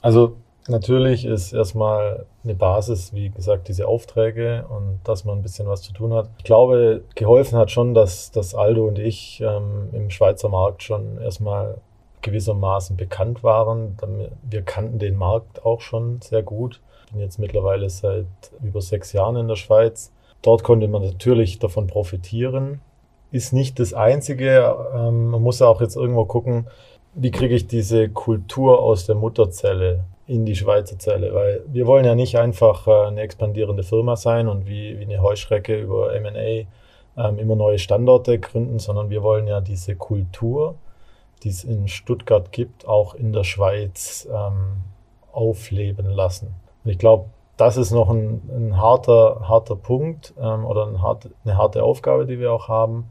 Also 0.00 0.36
natürlich 0.68 1.24
ist 1.24 1.52
erstmal 1.52 2.26
eine 2.44 2.54
Basis, 2.54 3.12
wie 3.14 3.30
gesagt, 3.30 3.68
diese 3.68 3.88
Aufträge 3.88 4.64
und 4.68 5.00
dass 5.04 5.24
man 5.24 5.38
ein 5.38 5.42
bisschen 5.42 5.66
was 5.66 5.82
zu 5.82 5.92
tun 5.92 6.12
hat. 6.12 6.28
Ich 6.38 6.44
glaube, 6.44 7.02
geholfen 7.14 7.58
hat 7.58 7.70
schon, 7.70 7.94
dass, 7.94 8.30
dass 8.30 8.54
Aldo 8.54 8.86
und 8.86 8.98
ich 8.98 9.40
ähm, 9.40 9.88
im 9.92 10.10
Schweizer 10.10 10.48
Markt 10.48 10.82
schon 10.82 11.20
erstmal 11.20 11.78
gewissermaßen 12.22 12.96
bekannt 12.96 13.42
waren. 13.42 13.96
Wir 14.48 14.62
kannten 14.62 14.98
den 14.98 15.16
Markt 15.16 15.64
auch 15.64 15.80
schon 15.80 16.20
sehr 16.22 16.42
gut. 16.42 16.80
Ich 17.06 17.12
bin 17.12 17.20
jetzt 17.20 17.38
mittlerweile 17.38 17.90
seit 17.90 18.26
über 18.62 18.80
sechs 18.80 19.12
Jahren 19.12 19.36
in 19.36 19.48
der 19.48 19.56
Schweiz. 19.56 20.12
Dort 20.40 20.64
konnte 20.64 20.88
man 20.88 21.02
natürlich 21.02 21.58
davon 21.58 21.86
profitieren. 21.86 22.80
Ist 23.32 23.52
nicht 23.52 23.78
das 23.78 23.94
Einzige. 23.94 24.76
Ähm, 24.94 25.30
man 25.30 25.42
muss 25.42 25.62
auch 25.62 25.80
jetzt 25.80 25.96
irgendwo 25.96 26.24
gucken, 26.24 26.66
wie 27.14 27.30
kriege 27.30 27.54
ich 27.54 27.66
diese 27.66 28.08
Kultur 28.08 28.80
aus 28.80 29.06
der 29.06 29.14
Mutterzelle 29.14 30.04
in 30.26 30.46
die 30.46 30.56
Schweizer 30.56 30.98
Zelle? 30.98 31.34
Weil 31.34 31.62
wir 31.66 31.86
wollen 31.86 32.04
ja 32.04 32.14
nicht 32.14 32.38
einfach 32.38 32.86
äh, 32.86 33.08
eine 33.08 33.20
expandierende 33.20 33.82
Firma 33.82 34.16
sein 34.16 34.48
und 34.48 34.66
wie, 34.66 34.98
wie 34.98 35.04
eine 35.04 35.20
Heuschrecke 35.20 35.78
über 35.78 36.08
MA 36.20 36.66
ähm, 37.16 37.38
immer 37.38 37.56
neue 37.56 37.78
Standorte 37.78 38.38
gründen, 38.38 38.78
sondern 38.78 39.10
wir 39.10 39.22
wollen 39.22 39.46
ja 39.46 39.60
diese 39.60 39.94
Kultur, 39.96 40.76
die 41.42 41.50
es 41.50 41.64
in 41.64 41.88
Stuttgart 41.88 42.52
gibt, 42.52 42.86
auch 42.86 43.14
in 43.14 43.32
der 43.32 43.44
Schweiz 43.44 44.28
ähm, 44.32 44.82
aufleben 45.32 46.06
lassen. 46.06 46.54
Und 46.84 46.90
ich 46.90 46.98
glaube, 46.98 47.26
das 47.56 47.76
ist 47.76 47.90
noch 47.90 48.08
ein, 48.08 48.40
ein 48.48 48.76
harter, 48.78 49.48
harter 49.48 49.76
Punkt 49.76 50.32
ähm, 50.40 50.64
oder 50.64 50.86
ein 50.86 51.02
hart, 51.02 51.28
eine 51.44 51.56
harte 51.56 51.82
Aufgabe, 51.84 52.26
die 52.26 52.38
wir 52.38 52.52
auch 52.52 52.68
haben, 52.68 53.10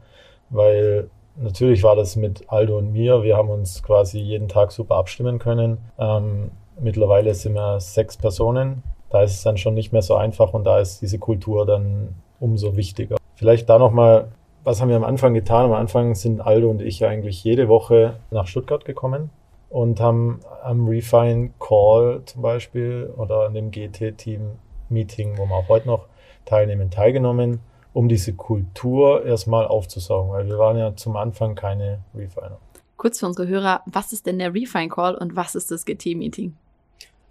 weil 0.50 1.08
natürlich 1.42 1.82
war 1.82 1.96
das 1.96 2.16
mit 2.16 2.44
Aldo 2.48 2.78
und 2.78 2.92
mir. 2.92 3.22
Wir 3.22 3.36
haben 3.36 3.50
uns 3.50 3.82
quasi 3.82 4.18
jeden 4.18 4.48
Tag 4.48 4.72
super 4.72 4.96
abstimmen 4.96 5.38
können. 5.38 5.78
Ähm, 5.98 6.50
mittlerweile 6.80 7.34
sind 7.34 7.54
wir 7.54 7.80
sechs 7.80 8.16
Personen. 8.16 8.82
Da 9.10 9.22
ist 9.22 9.32
es 9.32 9.42
dann 9.42 9.58
schon 9.58 9.74
nicht 9.74 9.92
mehr 9.92 10.02
so 10.02 10.14
einfach 10.14 10.54
und 10.54 10.64
da 10.64 10.78
ist 10.78 11.02
diese 11.02 11.18
Kultur 11.18 11.66
dann 11.66 12.14
umso 12.40 12.76
wichtiger. 12.76 13.16
Vielleicht 13.34 13.68
da 13.68 13.78
nochmal, 13.78 14.28
was 14.64 14.80
haben 14.80 14.88
wir 14.88 14.96
am 14.96 15.04
Anfang 15.04 15.34
getan? 15.34 15.66
Am 15.66 15.72
Anfang 15.72 16.14
sind 16.14 16.40
Aldo 16.40 16.70
und 16.70 16.80
ich 16.80 17.04
eigentlich 17.04 17.44
jede 17.44 17.68
Woche 17.68 18.14
nach 18.30 18.46
Stuttgart 18.46 18.84
gekommen 18.84 19.30
und 19.68 20.00
haben 20.00 20.40
am 20.62 20.86
Refine 20.86 21.50
Call 21.58 22.22
zum 22.24 22.42
Beispiel 22.42 23.12
oder 23.16 23.46
an 23.46 23.54
dem 23.54 23.70
GT-Team-Meeting, 23.70 25.36
wo 25.36 25.46
wir 25.46 25.56
auch 25.56 25.68
heute 25.68 25.88
noch 25.88 26.06
teilnehmen, 26.44 26.90
teilgenommen 26.90 27.60
um 27.92 28.08
diese 28.08 28.32
Kultur 28.32 29.24
erstmal 29.24 29.66
aufzusaugen, 29.66 30.32
weil 30.32 30.46
wir 30.46 30.58
waren 30.58 30.78
ja 30.78 30.94
zum 30.96 31.16
Anfang 31.16 31.54
keine 31.54 32.00
Refiner. 32.14 32.58
Kurz 32.96 33.20
für 33.20 33.26
unsere 33.26 33.48
Hörer, 33.48 33.82
was 33.86 34.12
ist 34.12 34.26
denn 34.26 34.38
der 34.38 34.54
Refine 34.54 34.88
Call 34.88 35.14
und 35.14 35.36
was 35.36 35.54
ist 35.54 35.70
das 35.70 35.84
GT-Meeting? 35.84 36.54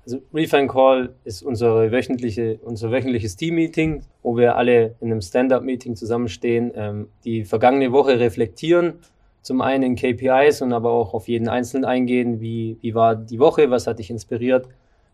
Also 0.06 0.20
Refine 0.34 0.68
Call 0.68 1.14
ist 1.24 1.44
unsere 1.44 1.92
wöchentliche, 1.92 2.60
unser 2.64 2.92
wöchentliches 2.92 3.36
Team-Meeting, 3.36 4.02
wo 4.24 4.36
wir 4.36 4.56
alle 4.56 4.96
in 5.00 5.12
einem 5.12 5.22
Stand-up-Meeting 5.22 5.96
zusammenstehen, 5.96 6.72
ähm, 6.76 7.08
die 7.24 7.46
vergangene 7.46 7.92
Woche 7.92 8.20
reflektieren, 8.20 8.96
zum 9.44 9.62
einen 9.62 9.84
in 9.84 9.96
KPIs 9.96 10.62
und 10.62 10.74
aber 10.74 10.92
auch 10.92 11.14
auf 11.14 11.28
jeden 11.28 11.48
Einzelnen 11.48 11.86
eingehen, 11.86 12.42
wie, 12.42 12.78
wie 12.82 12.96
war 12.96 13.16
die 13.16 13.40
Woche, 13.40 13.70
was 13.70 13.88
hat 13.88 14.00
dich 14.00 14.10
inspiriert, 14.10 14.68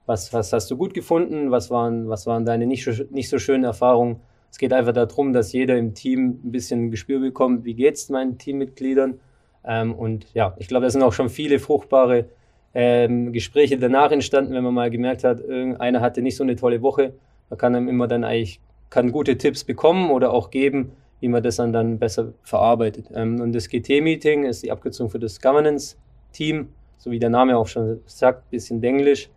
was, 0.06 0.32
was 0.34 0.54
hast 0.54 0.72
du 0.72 0.78
gut 0.78 0.94
gefunden, 0.94 1.52
was 1.52 1.70
waren, 1.70 2.08
was 2.08 2.26
waren 2.26 2.46
deine 2.46 2.66
nicht, 2.66 2.88
nicht 3.12 3.30
so 3.30 3.40
schönen 3.40 3.66
Erfahrungen. 3.66 4.22
Es 4.52 4.58
geht 4.58 4.74
einfach 4.74 4.94
darum, 4.94 5.34
dass 5.34 5.54
jeder 5.54 5.78
im 5.78 5.94
Team 5.94 6.40
ein 6.44 6.52
bisschen 6.52 6.86
ein 6.86 6.92
Gespür 6.92 7.20
bekommt, 7.20 7.66
wie 7.66 7.74
geht 7.74 7.96
es 7.96 8.10
meinen 8.10 8.38
Teammitgliedern. 8.38 9.20
Ähm, 9.66 9.94
und 9.94 10.34
ja, 10.34 10.56
ich 10.58 10.68
glaube, 10.68 10.86
da 10.86 10.90
sind 10.90 11.04
auch 11.04 11.14
schon 11.14 11.30
viele 11.30 11.60
fruchtbare 11.60 12.26
ähm, 12.74 13.34
Gespräche 13.34 13.78
danach 13.78 14.12
entstanden, 14.12 14.54
wenn 14.54 14.64
man 14.64 14.74
mal 14.74 14.90
gemerkt 14.90 15.24
hat, 15.24 15.40
irgendeiner 15.40 16.02
hatte 16.02 16.22
nicht 16.22 16.36
so 16.36 16.44
eine 16.44 16.56
tolle 16.56 16.82
Woche. 16.82 17.14
Man 17.50 17.58
kann 17.58 17.74
dann 17.74 17.88
immer 17.88 18.08
dann 18.08 18.24
eigentlich 18.24 18.62
kann 18.90 19.12
gute 19.12 19.38
Tipps 19.38 19.64
bekommen 19.64 20.12
oder 20.12 20.32
auch 20.32 20.50
geben, 20.50 20.92
wie 21.20 21.28
man 21.28 21.44
das 21.44 21.58
dann, 21.58 21.74
dann 21.74 22.00
besser 22.00 22.34
verarbeitet. 22.44 23.08
Ähm, 23.14 23.42
und 23.42 23.54
das 23.54 23.70
GT-Meeting 23.70 24.44
ist 24.44 24.64
die 24.64 24.72
Abkürzung 24.72 25.10
für 25.10 25.20
das 25.20 25.42
Governance-Team, 25.42 26.70
so 26.98 27.12
wie 27.12 27.20
der 27.20 27.30
Name 27.30 27.58
auch 27.58 27.68
schon 27.68 28.02
sagt, 28.06 28.50
bisschen 28.50 28.82
Englisch. 28.84 29.30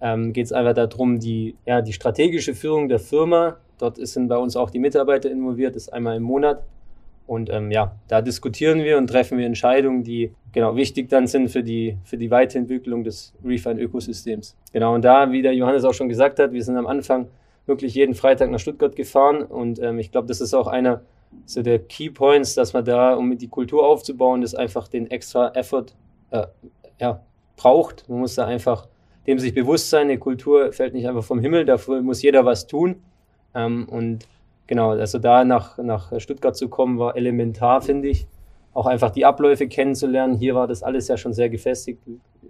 Ähm, 0.00 0.32
Geht 0.32 0.46
es 0.46 0.52
einfach 0.52 0.74
darum, 0.74 1.18
die, 1.18 1.56
ja, 1.66 1.80
die 1.80 1.92
strategische 1.92 2.54
Führung 2.54 2.88
der 2.88 2.98
Firma, 2.98 3.56
dort 3.78 3.96
sind 3.96 4.28
bei 4.28 4.36
uns 4.36 4.56
auch 4.56 4.70
die 4.70 4.78
Mitarbeiter 4.78 5.30
involviert, 5.30 5.76
ist 5.76 5.92
einmal 5.92 6.16
im 6.16 6.22
Monat 6.22 6.62
und 7.26 7.50
ähm, 7.50 7.70
ja, 7.70 7.94
da 8.08 8.22
diskutieren 8.22 8.82
wir 8.82 8.96
und 8.96 9.08
treffen 9.08 9.36
wir 9.36 9.44
Entscheidungen, 9.44 10.02
die 10.02 10.32
genau 10.52 10.76
wichtig 10.76 11.10
dann 11.10 11.26
sind 11.26 11.50
für 11.50 11.62
die, 11.62 11.98
für 12.04 12.16
die 12.16 12.30
Weiterentwicklung 12.30 13.04
des 13.04 13.34
Refine-Ökosystems. 13.44 14.56
Genau, 14.72 14.94
und 14.94 15.04
da, 15.04 15.30
wie 15.30 15.42
der 15.42 15.54
Johannes 15.54 15.84
auch 15.84 15.92
schon 15.92 16.08
gesagt 16.08 16.38
hat, 16.38 16.52
wir 16.52 16.64
sind 16.64 16.78
am 16.78 16.86
Anfang 16.86 17.28
wirklich 17.66 17.94
jeden 17.94 18.14
Freitag 18.14 18.50
nach 18.50 18.58
Stuttgart 18.58 18.96
gefahren 18.96 19.42
und 19.42 19.78
ähm, 19.78 19.98
ich 19.98 20.10
glaube, 20.10 20.26
das 20.26 20.40
ist 20.40 20.54
auch 20.54 20.68
einer 20.68 21.02
so 21.44 21.60
der 21.60 21.78
Key 21.78 22.08
Points, 22.08 22.54
dass 22.54 22.72
man 22.72 22.86
da, 22.86 23.14
um 23.14 23.36
die 23.36 23.48
Kultur 23.48 23.86
aufzubauen, 23.86 24.40
das 24.40 24.54
einfach 24.54 24.88
den 24.88 25.10
extra 25.10 25.50
Effort 25.54 25.86
äh, 26.30 26.46
ja, 26.98 27.20
braucht. 27.56 28.08
Man 28.08 28.20
muss 28.20 28.36
da 28.36 28.46
einfach 28.46 28.88
dem 29.26 29.38
sich 29.38 29.52
bewusst 29.52 29.90
sein, 29.90 30.04
eine 30.04 30.18
Kultur 30.18 30.72
fällt 30.72 30.94
nicht 30.94 31.06
einfach 31.06 31.22
vom 31.22 31.40
Himmel, 31.40 31.66
dafür 31.66 32.00
muss 32.00 32.22
jeder 32.22 32.46
was 32.46 32.66
tun. 32.66 33.02
Ähm, 33.54 33.88
und 33.88 34.26
genau, 34.66 34.90
also 34.90 35.18
da 35.18 35.44
nach, 35.44 35.78
nach 35.78 36.18
Stuttgart 36.20 36.56
zu 36.56 36.68
kommen, 36.68 36.98
war 36.98 37.16
elementar, 37.16 37.80
finde 37.82 38.08
ich. 38.08 38.26
Auch 38.74 38.86
einfach 38.86 39.10
die 39.10 39.24
Abläufe 39.24 39.66
kennenzulernen. 39.66 40.36
Hier 40.36 40.54
war 40.54 40.66
das 40.66 40.82
alles 40.82 41.08
ja 41.08 41.16
schon 41.16 41.32
sehr 41.32 41.48
gefestigt. 41.48 42.00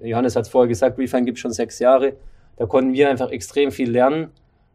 Johannes 0.02 0.36
hat 0.36 0.42
es 0.42 0.48
vorher 0.48 0.68
gesagt, 0.68 0.98
Refine 0.98 1.24
gibt 1.24 1.38
es 1.38 1.42
schon 1.42 1.52
sechs 1.52 1.78
Jahre. 1.78 2.14
Da 2.56 2.66
konnten 2.66 2.92
wir 2.92 3.08
einfach 3.08 3.30
extrem 3.30 3.70
viel 3.70 3.90
lernen, 3.90 4.30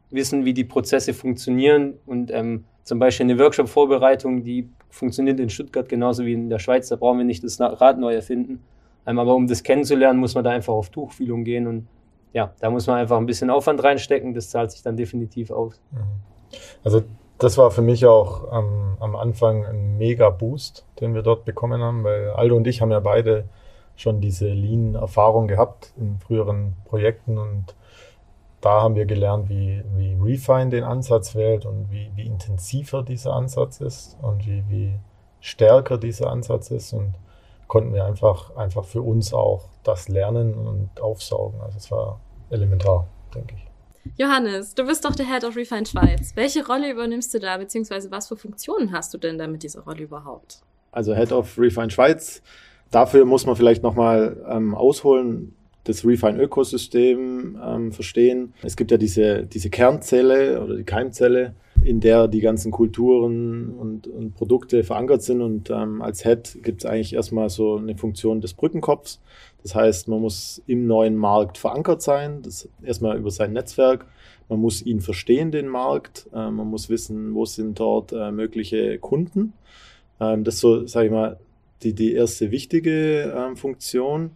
wissen, 0.09 0.45
wie 0.45 0.53
die 0.53 0.63
Prozesse 0.63 1.13
funktionieren 1.13 1.95
und 2.05 2.31
ähm, 2.31 2.63
zum 2.83 2.99
Beispiel 2.99 3.25
eine 3.25 3.39
Workshop-Vorbereitung, 3.39 4.43
die 4.43 4.69
funktioniert 4.89 5.39
in 5.39 5.49
Stuttgart 5.49 5.87
genauso 5.87 6.25
wie 6.25 6.33
in 6.33 6.49
der 6.49 6.59
Schweiz. 6.59 6.89
Da 6.89 6.95
brauchen 6.95 7.17
wir 7.17 7.25
nicht 7.25 7.43
das 7.43 7.59
Rad 7.59 7.97
neu 7.97 8.13
erfinden. 8.13 8.61
Ähm, 9.05 9.19
aber 9.19 9.35
um 9.35 9.47
das 9.47 9.63
kennenzulernen, 9.63 10.19
muss 10.19 10.35
man 10.35 10.43
da 10.43 10.51
einfach 10.51 10.73
auf 10.73 10.89
Tuchfühlung 10.89 11.43
gehen 11.43 11.67
und 11.67 11.87
ja, 12.33 12.53
da 12.59 12.69
muss 12.69 12.87
man 12.87 12.97
einfach 12.97 13.17
ein 13.17 13.25
bisschen 13.25 13.49
Aufwand 13.49 13.83
reinstecken. 13.83 14.33
Das 14.33 14.49
zahlt 14.49 14.71
sich 14.71 14.81
dann 14.81 14.97
definitiv 14.97 15.51
aus. 15.51 15.79
Mhm. 15.91 16.57
Also 16.83 17.03
das 17.37 17.57
war 17.57 17.71
für 17.71 17.81
mich 17.81 18.05
auch 18.05 18.51
ähm, 18.51 18.97
am 18.99 19.15
Anfang 19.15 19.65
ein 19.65 19.97
mega 19.97 20.29
Boost, 20.29 20.85
den 20.99 21.13
wir 21.13 21.21
dort 21.21 21.45
bekommen 21.45 21.81
haben, 21.81 22.03
weil 22.03 22.31
Aldo 22.31 22.55
und 22.55 22.67
ich 22.67 22.81
haben 22.81 22.91
ja 22.91 22.99
beide 22.99 23.45
schon 23.95 24.21
diese 24.21 24.47
Lean-Erfahrung 24.47 25.47
gehabt 25.47 25.93
in 25.97 26.17
früheren 26.19 26.75
Projekten 26.85 27.37
und 27.37 27.75
da 28.61 28.81
haben 28.81 28.95
wir 28.95 29.05
gelernt, 29.05 29.49
wie, 29.49 29.83
wie 29.95 30.17
Refine 30.19 30.69
den 30.69 30.83
Ansatz 30.83 31.35
wählt 31.35 31.65
und 31.65 31.91
wie, 31.91 32.11
wie 32.15 32.25
intensiver 32.25 33.03
dieser 33.03 33.33
Ansatz 33.33 33.81
ist 33.81 34.17
und 34.21 34.47
wie, 34.47 34.63
wie 34.69 34.93
stärker 35.41 35.97
dieser 35.97 36.29
Ansatz 36.29 36.71
ist 36.71 36.93
und 36.93 37.13
konnten 37.67 37.93
wir 37.93 38.05
einfach, 38.05 38.55
einfach 38.55 38.85
für 38.85 39.01
uns 39.01 39.33
auch 39.33 39.69
das 39.83 40.07
lernen 40.07 40.53
und 40.53 41.01
aufsaugen. 41.01 41.61
Also 41.61 41.77
es 41.77 41.91
war 41.91 42.19
elementar, 42.49 43.07
denke 43.33 43.55
ich. 43.55 43.63
Johannes, 44.17 44.75
du 44.75 44.85
bist 44.85 45.05
doch 45.05 45.15
der 45.15 45.25
Head 45.25 45.43
of 45.43 45.55
Refine 45.55 45.85
Schweiz. 45.85 46.33
Welche 46.35 46.65
Rolle 46.65 46.91
übernimmst 46.91 47.33
du 47.33 47.39
da, 47.39 47.57
beziehungsweise 47.57 48.11
was 48.11 48.27
für 48.27 48.35
Funktionen 48.35 48.91
hast 48.91 49.13
du 49.13 49.17
denn 49.17 49.37
da 49.37 49.47
mit 49.47 49.63
dieser 49.63 49.81
Rolle 49.81 50.03
überhaupt? 50.03 50.61
Also 50.91 51.15
Head 51.15 51.31
of 51.31 51.57
Refine 51.57 51.89
Schweiz, 51.89 52.41
dafür 52.91 53.25
muss 53.25 53.45
man 53.45 53.55
vielleicht 53.55 53.81
nochmal 53.81 54.43
ähm, 54.47 54.75
ausholen, 54.75 55.55
das 55.85 56.05
Refine-Ökosystem 56.05 57.59
ähm, 57.61 57.91
verstehen. 57.91 58.53
Es 58.61 58.75
gibt 58.75 58.91
ja 58.91 58.97
diese, 58.97 59.43
diese 59.43 59.69
Kernzelle 59.69 60.61
oder 60.61 60.77
die 60.77 60.83
Keimzelle, 60.83 61.55
in 61.83 61.99
der 61.99 62.27
die 62.27 62.41
ganzen 62.41 62.71
Kulturen 62.71 63.71
und, 63.71 64.07
und 64.07 64.35
Produkte 64.35 64.83
verankert 64.83 65.23
sind. 65.23 65.41
Und 65.41 65.69
ähm, 65.69 66.01
als 66.01 66.23
Head 66.23 66.59
gibt 66.63 66.83
es 66.83 66.89
eigentlich 66.89 67.13
erstmal 67.13 67.49
so 67.49 67.77
eine 67.77 67.97
Funktion 67.97 68.41
des 68.41 68.53
Brückenkopfs. 68.53 69.21
Das 69.61 69.75
heißt, 69.75 70.07
man 70.07 70.21
muss 70.21 70.61
im 70.67 70.87
neuen 70.87 71.15
Markt 71.15 71.57
verankert 71.57 72.01
sein, 72.01 72.41
das 72.41 72.69
erstmal 72.83 73.17
über 73.17 73.31
sein 73.31 73.53
Netzwerk. 73.53 74.05
Man 74.49 74.59
muss 74.59 74.81
ihn 74.81 74.99
verstehen, 75.01 75.51
den 75.51 75.67
Markt. 75.67 76.27
Äh, 76.33 76.51
man 76.51 76.67
muss 76.67 76.89
wissen, 76.89 77.33
wo 77.33 77.45
sind 77.45 77.79
dort 77.79 78.11
äh, 78.11 78.31
mögliche 78.31 78.99
Kunden. 78.99 79.53
Ähm, 80.19 80.43
das 80.43 80.55
ist 80.55 80.61
so, 80.61 80.85
sage 80.87 81.05
ich 81.07 81.11
mal, 81.11 81.39
die, 81.83 81.93
die 81.93 82.13
erste 82.13 82.51
wichtige 82.51 83.31
äh, 83.31 83.55
Funktion. 83.55 84.31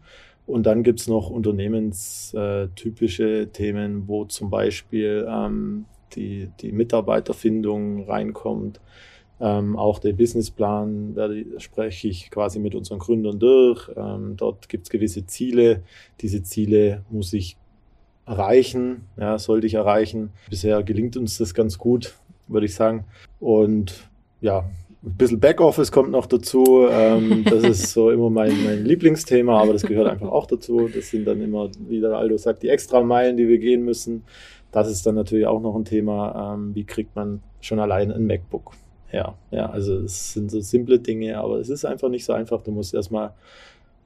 Und 0.46 0.66
dann 0.66 0.84
gibt 0.84 1.02
es 1.02 1.10
noch 1.10 1.30
unternehmenstypische 1.30 3.50
Themen, 3.52 4.08
wo 4.08 4.24
zum 4.26 4.50
Beispiel 4.50 5.28
ähm, 5.30 5.84
die, 6.14 6.50
die 6.62 6.72
Mitarbeiterfindung 6.72 8.06
reinkommt. 8.06 8.80
Ähm, 9.40 9.78
auch 9.78 10.00
der 10.00 10.14
Businessplan 10.14 11.16
werde, 11.16 11.46
spreche 11.60 12.08
ich 12.08 12.32
quasi 12.32 12.60
mit 12.60 12.74
unseren 12.74 13.00
Gründern 13.00 13.40
durch. 13.40 13.90
Ähm, 13.96 14.36
dort 14.36 14.68
gibt 14.68 14.86
es 14.86 14.90
gewisse 14.90 15.28
Ziele. 15.28 15.84
Diese 16.22 16.42
Ziele 16.42 17.04
muss 17.10 17.34
ich 17.34 17.58
erreichen, 18.26 19.04
ja, 19.16 19.38
sollte 19.38 19.68
ich 19.68 19.76
erreichen. 19.76 20.32
Bisher 20.50 20.84
gelingt 20.84 21.18
uns 21.18 21.38
das 21.38 21.54
ganz 21.54 21.78
gut, 21.78 22.16
würde 22.48 22.66
ich 22.66 22.74
sagen. 22.76 23.06
Und 23.40 24.10
ja, 24.42 24.70
ein 25.04 25.16
bisschen 25.18 25.40
Backoffice 25.40 25.92
kommt 25.92 26.12
noch 26.12 26.26
dazu. 26.26 26.88
Ähm, 26.90 27.46
das 27.46 27.64
ist 27.64 27.92
so 27.94 28.12
immer 28.12 28.30
mein, 28.30 28.52
mein 28.64 28.84
Lieblingsthema, 28.84 29.62
aber 29.62 29.74
das 29.74 29.84
gehört 29.84 30.08
einfach 30.08 30.30
auch 30.30 30.48
dazu. 30.48 30.90
Das 30.94 31.10
sind 31.10 31.26
dann 31.26 31.42
immer, 31.42 31.70
wie 31.88 32.02
der 32.02 32.12
Aldo 32.12 32.38
sagt, 32.38 32.64
die 32.64 32.70
Extrameilen, 32.70 33.38
die 33.38 33.48
wir 33.48 33.60
gehen 33.60 33.86
müssen. 33.86 34.24
Das 34.72 34.90
ist 34.90 35.06
dann 35.06 35.16
natürlich 35.16 35.48
auch 35.48 35.62
noch 35.62 35.76
ein 35.76 35.86
Thema. 35.86 36.54
Ähm, 36.54 36.76
wie 36.76 36.84
kriegt 36.84 37.16
man 37.16 37.42
schon 37.62 37.80
allein 37.80 38.12
ein 38.12 38.26
MacBook? 38.26 38.74
Ja, 39.12 39.36
ja, 39.52 39.70
also 39.70 40.00
es 40.00 40.34
sind 40.34 40.52
so 40.52 40.60
simple 40.60 41.00
Dinge, 41.00 41.38
aber 41.38 41.60
es 41.60 41.70
ist 41.70 41.86
einfach 41.86 42.10
nicht 42.10 42.26
so 42.26 42.34
einfach. 42.34 42.62
Du 42.62 42.72
musst 42.72 42.94
erstmal, 42.94 43.32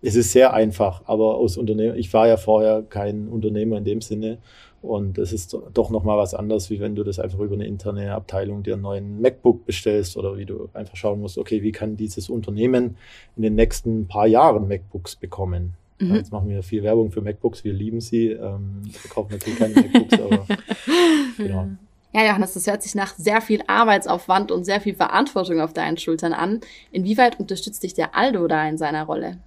es 0.01 0.15
ist 0.15 0.31
sehr 0.31 0.53
einfach, 0.53 1.01
aber 1.05 1.35
aus 1.35 1.57
Unternehmen, 1.57 1.97
ich 1.97 2.13
war 2.13 2.27
ja 2.27 2.37
vorher 2.37 2.83
kein 2.83 3.27
Unternehmer 3.27 3.77
in 3.77 3.85
dem 3.85 4.01
Sinne 4.01 4.37
und 4.81 5.17
es 5.17 5.31
ist 5.31 5.55
doch 5.73 5.89
nochmal 5.91 6.17
was 6.17 6.33
anderes, 6.33 6.69
wie 6.69 6.79
wenn 6.79 6.95
du 6.95 7.03
das 7.03 7.19
einfach 7.19 7.39
über 7.39 7.53
eine 7.53 7.67
interne 7.67 8.13
Abteilung 8.13 8.63
dir 8.63 8.73
einen 8.73 8.81
neuen 8.81 9.21
MacBook 9.21 9.65
bestellst 9.65 10.17
oder 10.17 10.37
wie 10.37 10.45
du 10.45 10.69
einfach 10.73 10.95
schauen 10.95 11.19
musst, 11.19 11.37
okay, 11.37 11.61
wie 11.61 11.71
kann 11.71 11.97
dieses 11.97 12.29
Unternehmen 12.29 12.97
in 13.35 13.43
den 13.43 13.55
nächsten 13.55 14.07
paar 14.07 14.27
Jahren 14.27 14.67
MacBooks 14.67 15.15
bekommen? 15.15 15.75
Mhm. 16.01 16.15
Jetzt 16.15 16.31
machen 16.31 16.49
wir 16.49 16.63
viel 16.63 16.83
Werbung 16.83 17.11
für 17.11 17.21
MacBooks, 17.21 17.63
wir 17.63 17.73
lieben 17.73 18.01
sie. 18.01 18.29
Ähm, 18.29 18.81
wir 18.83 19.09
kaufen 19.09 19.31
natürlich 19.31 19.59
keine 19.59 19.75
MacBooks, 19.75 20.19
aber 20.19 20.45
genau. 21.37 21.67
Ja, 22.13 22.25
Johannes, 22.25 22.53
das 22.53 22.67
hört 22.67 22.83
sich 22.83 22.93
nach 22.93 23.15
sehr 23.15 23.39
viel 23.39 23.61
Arbeitsaufwand 23.67 24.51
und 24.51 24.65
sehr 24.65 24.81
viel 24.81 24.95
Verantwortung 24.95 25.61
auf 25.61 25.71
deinen 25.71 25.97
Schultern 25.97 26.33
an. 26.33 26.59
Inwieweit 26.91 27.39
unterstützt 27.39 27.83
dich 27.83 27.93
der 27.93 28.15
Aldo 28.17 28.47
da 28.47 28.67
in 28.67 28.77
seiner 28.77 29.03
Rolle? 29.03 29.37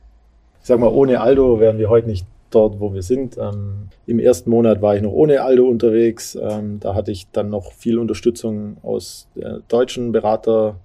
Ich 0.62 0.68
sag 0.68 0.80
mal, 0.80 0.88
ohne 0.88 1.20
Aldo 1.20 1.60
wären 1.60 1.78
wir 1.78 1.90
heute 1.90 2.06
nicht 2.06 2.26
dort, 2.50 2.80
wo 2.80 2.94
wir 2.94 3.02
sind. 3.02 3.36
Ähm, 3.36 3.88
Im 4.06 4.18
ersten 4.18 4.48
Monat 4.48 4.80
war 4.80 4.96
ich 4.96 5.02
noch 5.02 5.12
ohne 5.12 5.42
Aldo 5.42 5.66
unterwegs. 5.66 6.36
Ähm, 6.40 6.80
da 6.80 6.94
hatte 6.94 7.10
ich 7.10 7.26
dann 7.32 7.50
noch 7.50 7.72
viel 7.72 7.98
Unterstützung 7.98 8.78
aus 8.82 9.28
der 9.34 9.60
deutschen 9.68 10.12
Berater, 10.12 10.76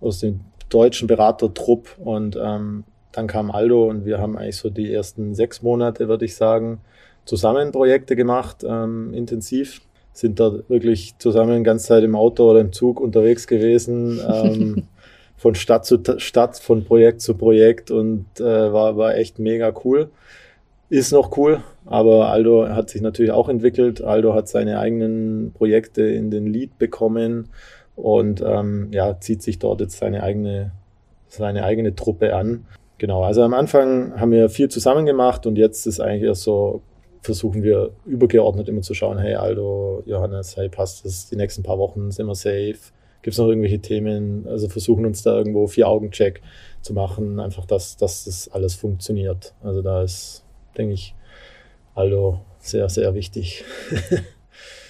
aus 0.00 0.20
dem 0.20 0.40
deutschen 0.70 1.08
Beratertrupp 1.08 1.88
und 1.98 2.38
ähm, 2.40 2.84
dann 3.18 3.26
kam 3.26 3.50
Aldo 3.50 3.88
und 3.88 4.06
wir 4.06 4.18
haben 4.18 4.38
eigentlich 4.38 4.56
so 4.56 4.70
die 4.70 4.92
ersten 4.92 5.34
sechs 5.34 5.60
Monate, 5.60 6.08
würde 6.08 6.24
ich 6.24 6.36
sagen, 6.36 6.78
zusammen 7.24 7.72
Projekte 7.72 8.14
gemacht, 8.14 8.64
ähm, 8.66 9.12
intensiv 9.12 9.80
sind 10.12 10.40
da 10.40 10.52
wirklich 10.68 11.14
zusammen 11.18 11.58
die 11.58 11.64
ganze 11.64 11.88
Zeit 11.88 12.04
im 12.04 12.14
Auto 12.14 12.48
oder 12.48 12.60
im 12.60 12.72
Zug 12.72 13.00
unterwegs 13.00 13.46
gewesen, 13.46 14.20
ähm, 14.20 14.84
von 15.36 15.54
Stadt 15.54 15.84
zu 15.84 16.00
Stadt, 16.18 16.58
von 16.58 16.84
Projekt 16.84 17.20
zu 17.20 17.34
Projekt 17.34 17.90
und 17.90 18.26
äh, 18.38 18.72
war, 18.72 18.96
war 18.96 19.16
echt 19.16 19.38
mega 19.38 19.72
cool. 19.84 20.10
Ist 20.90 21.12
noch 21.12 21.36
cool, 21.36 21.62
aber 21.86 22.28
Aldo 22.28 22.68
hat 22.68 22.88
sich 22.88 23.02
natürlich 23.02 23.32
auch 23.32 23.48
entwickelt. 23.48 24.00
Aldo 24.02 24.32
hat 24.34 24.48
seine 24.48 24.78
eigenen 24.78 25.52
Projekte 25.52 26.02
in 26.02 26.30
den 26.30 26.46
Lead 26.46 26.78
bekommen 26.78 27.50
und 27.96 28.42
ähm, 28.42 28.88
ja, 28.92 29.20
zieht 29.20 29.42
sich 29.42 29.58
dort 29.58 29.80
jetzt 29.80 29.98
seine 29.98 30.22
eigene, 30.22 30.70
seine 31.28 31.64
eigene 31.64 31.94
Truppe 31.94 32.34
an. 32.34 32.64
Genau, 32.98 33.22
also 33.22 33.42
am 33.42 33.54
Anfang 33.54 34.18
haben 34.20 34.32
wir 34.32 34.48
viel 34.48 34.68
zusammen 34.68 35.06
gemacht 35.06 35.46
und 35.46 35.56
jetzt 35.56 35.86
ist 35.86 36.00
eigentlich 36.00 36.24
erst 36.24 36.42
so 36.42 36.82
versuchen 37.22 37.62
wir 37.62 37.90
übergeordnet 38.06 38.68
immer 38.68 38.82
zu 38.82 38.94
schauen, 38.94 39.18
hey 39.18 39.34
Aldo, 39.34 40.02
Johannes, 40.06 40.56
hey, 40.56 40.68
passt 40.68 41.04
das, 41.04 41.28
die 41.28 41.36
nächsten 41.36 41.62
paar 41.62 41.78
Wochen 41.78 42.10
sind 42.10 42.26
wir 42.26 42.34
safe? 42.34 42.78
Gibt 43.22 43.34
es 43.34 43.38
noch 43.38 43.48
irgendwelche 43.48 43.80
Themen? 43.80 44.46
Also 44.48 44.68
versuchen 44.68 45.04
uns 45.04 45.22
da 45.22 45.36
irgendwo 45.36 45.66
Vier-Augen-Check 45.66 46.40
zu 46.80 46.94
machen, 46.94 47.40
einfach, 47.40 47.66
dass, 47.66 47.96
dass 47.96 48.24
das 48.24 48.48
alles 48.48 48.74
funktioniert. 48.74 49.54
Also 49.62 49.82
da 49.82 50.02
ist, 50.02 50.44
denke 50.76 50.94
ich, 50.94 51.14
Aldo 51.94 52.40
sehr, 52.60 52.88
sehr 52.88 53.14
wichtig. 53.14 53.64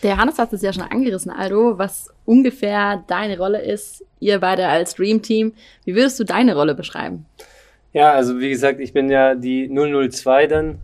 Der 0.02 0.12
Johannes 0.12 0.38
hat 0.38 0.52
es 0.52 0.62
ja 0.62 0.72
schon 0.72 0.84
angerissen, 0.84 1.32
Aldo, 1.32 1.76
was 1.76 2.08
ungefähr 2.24 3.02
deine 3.08 3.36
Rolle 3.36 3.60
ist, 3.60 4.04
ihr 4.20 4.38
beide 4.38 4.68
als 4.68 4.94
Dream 4.94 5.22
Team. 5.22 5.54
Wie 5.84 5.96
würdest 5.96 6.20
du 6.20 6.24
deine 6.24 6.54
Rolle 6.54 6.76
beschreiben? 6.76 7.26
Ja, 7.92 8.12
also 8.12 8.38
wie 8.38 8.50
gesagt, 8.50 8.80
ich 8.80 8.92
bin 8.92 9.10
ja 9.10 9.34
die 9.34 9.68
002 9.68 10.46
dann 10.46 10.78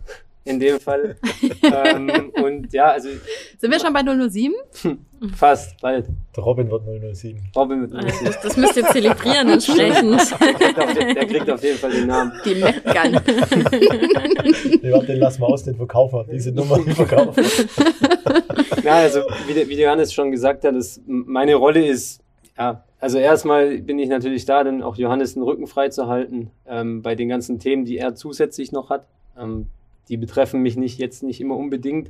in 0.45 0.59
dem 0.59 0.79
Fall. 0.79 1.15
ähm, 1.63 2.31
und 2.41 2.71
ja, 2.71 2.91
also. 2.91 3.09
Sind 3.57 3.71
wir 3.71 3.79
schon 3.79 3.93
bei 3.93 4.03
007? 4.03 4.53
Fast, 5.35 5.81
bald. 5.81 6.05
Der 6.35 6.43
Robin 6.43 6.69
wird 6.69 6.83
007. 7.15 7.41
Robin 7.55 7.81
wird 7.81 7.91
007. 7.91 8.25
Das, 8.25 8.41
das 8.41 8.57
müsst 8.57 8.77
ihr 8.77 8.85
zelebrieren 8.85 9.49
entsprechend. 9.49 10.19
der, 10.39 10.53
kriegt 10.53 10.79
auf, 10.79 10.93
der 10.93 11.25
kriegt 11.25 11.49
auf 11.49 11.63
jeden 11.63 11.77
Fall 11.79 11.91
den 11.91 12.07
Namen. 12.07 12.31
Die 12.45 12.55
Metgun. 12.55 13.11
nee, 14.81 14.91
warte, 14.91 15.07
den 15.07 15.19
lassen 15.19 15.41
wir 15.41 15.47
aus, 15.47 15.63
den 15.63 15.75
verkaufen 15.75 16.19
wir. 16.19 16.33
Diese 16.33 16.51
Nummer 16.51 16.79
die 16.79 16.91
verkaufen. 16.91 17.43
Ja, 18.83 18.97
also 18.97 19.21
wie, 19.47 19.53
der, 19.53 19.67
wie 19.67 19.81
Johannes 19.81 20.13
schon 20.13 20.31
gesagt 20.31 20.63
hat, 20.63 20.75
ist, 20.75 21.01
meine 21.07 21.55
Rolle 21.55 21.87
ist, 21.87 22.21
ja, 22.55 22.83
also 23.05 23.19
erstmal 23.19 23.77
bin 23.77 23.99
ich 23.99 24.09
natürlich 24.09 24.45
da, 24.45 24.63
dann 24.63 24.81
auch 24.81 24.95
Johannes 24.95 25.35
den 25.35 25.43
Rücken 25.43 25.67
frei 25.67 25.89
zu 25.89 26.07
halten 26.07 26.49
ähm, 26.65 27.03
bei 27.03 27.13
den 27.13 27.29
ganzen 27.29 27.59
Themen, 27.59 27.85
die 27.85 27.99
er 27.99 28.15
zusätzlich 28.15 28.71
noch 28.71 28.89
hat. 28.89 29.07
Ähm, 29.39 29.67
die 30.09 30.17
betreffen 30.17 30.63
mich 30.63 30.75
nicht 30.75 30.97
jetzt 30.97 31.21
nicht 31.21 31.39
immer 31.39 31.55
unbedingt. 31.55 32.09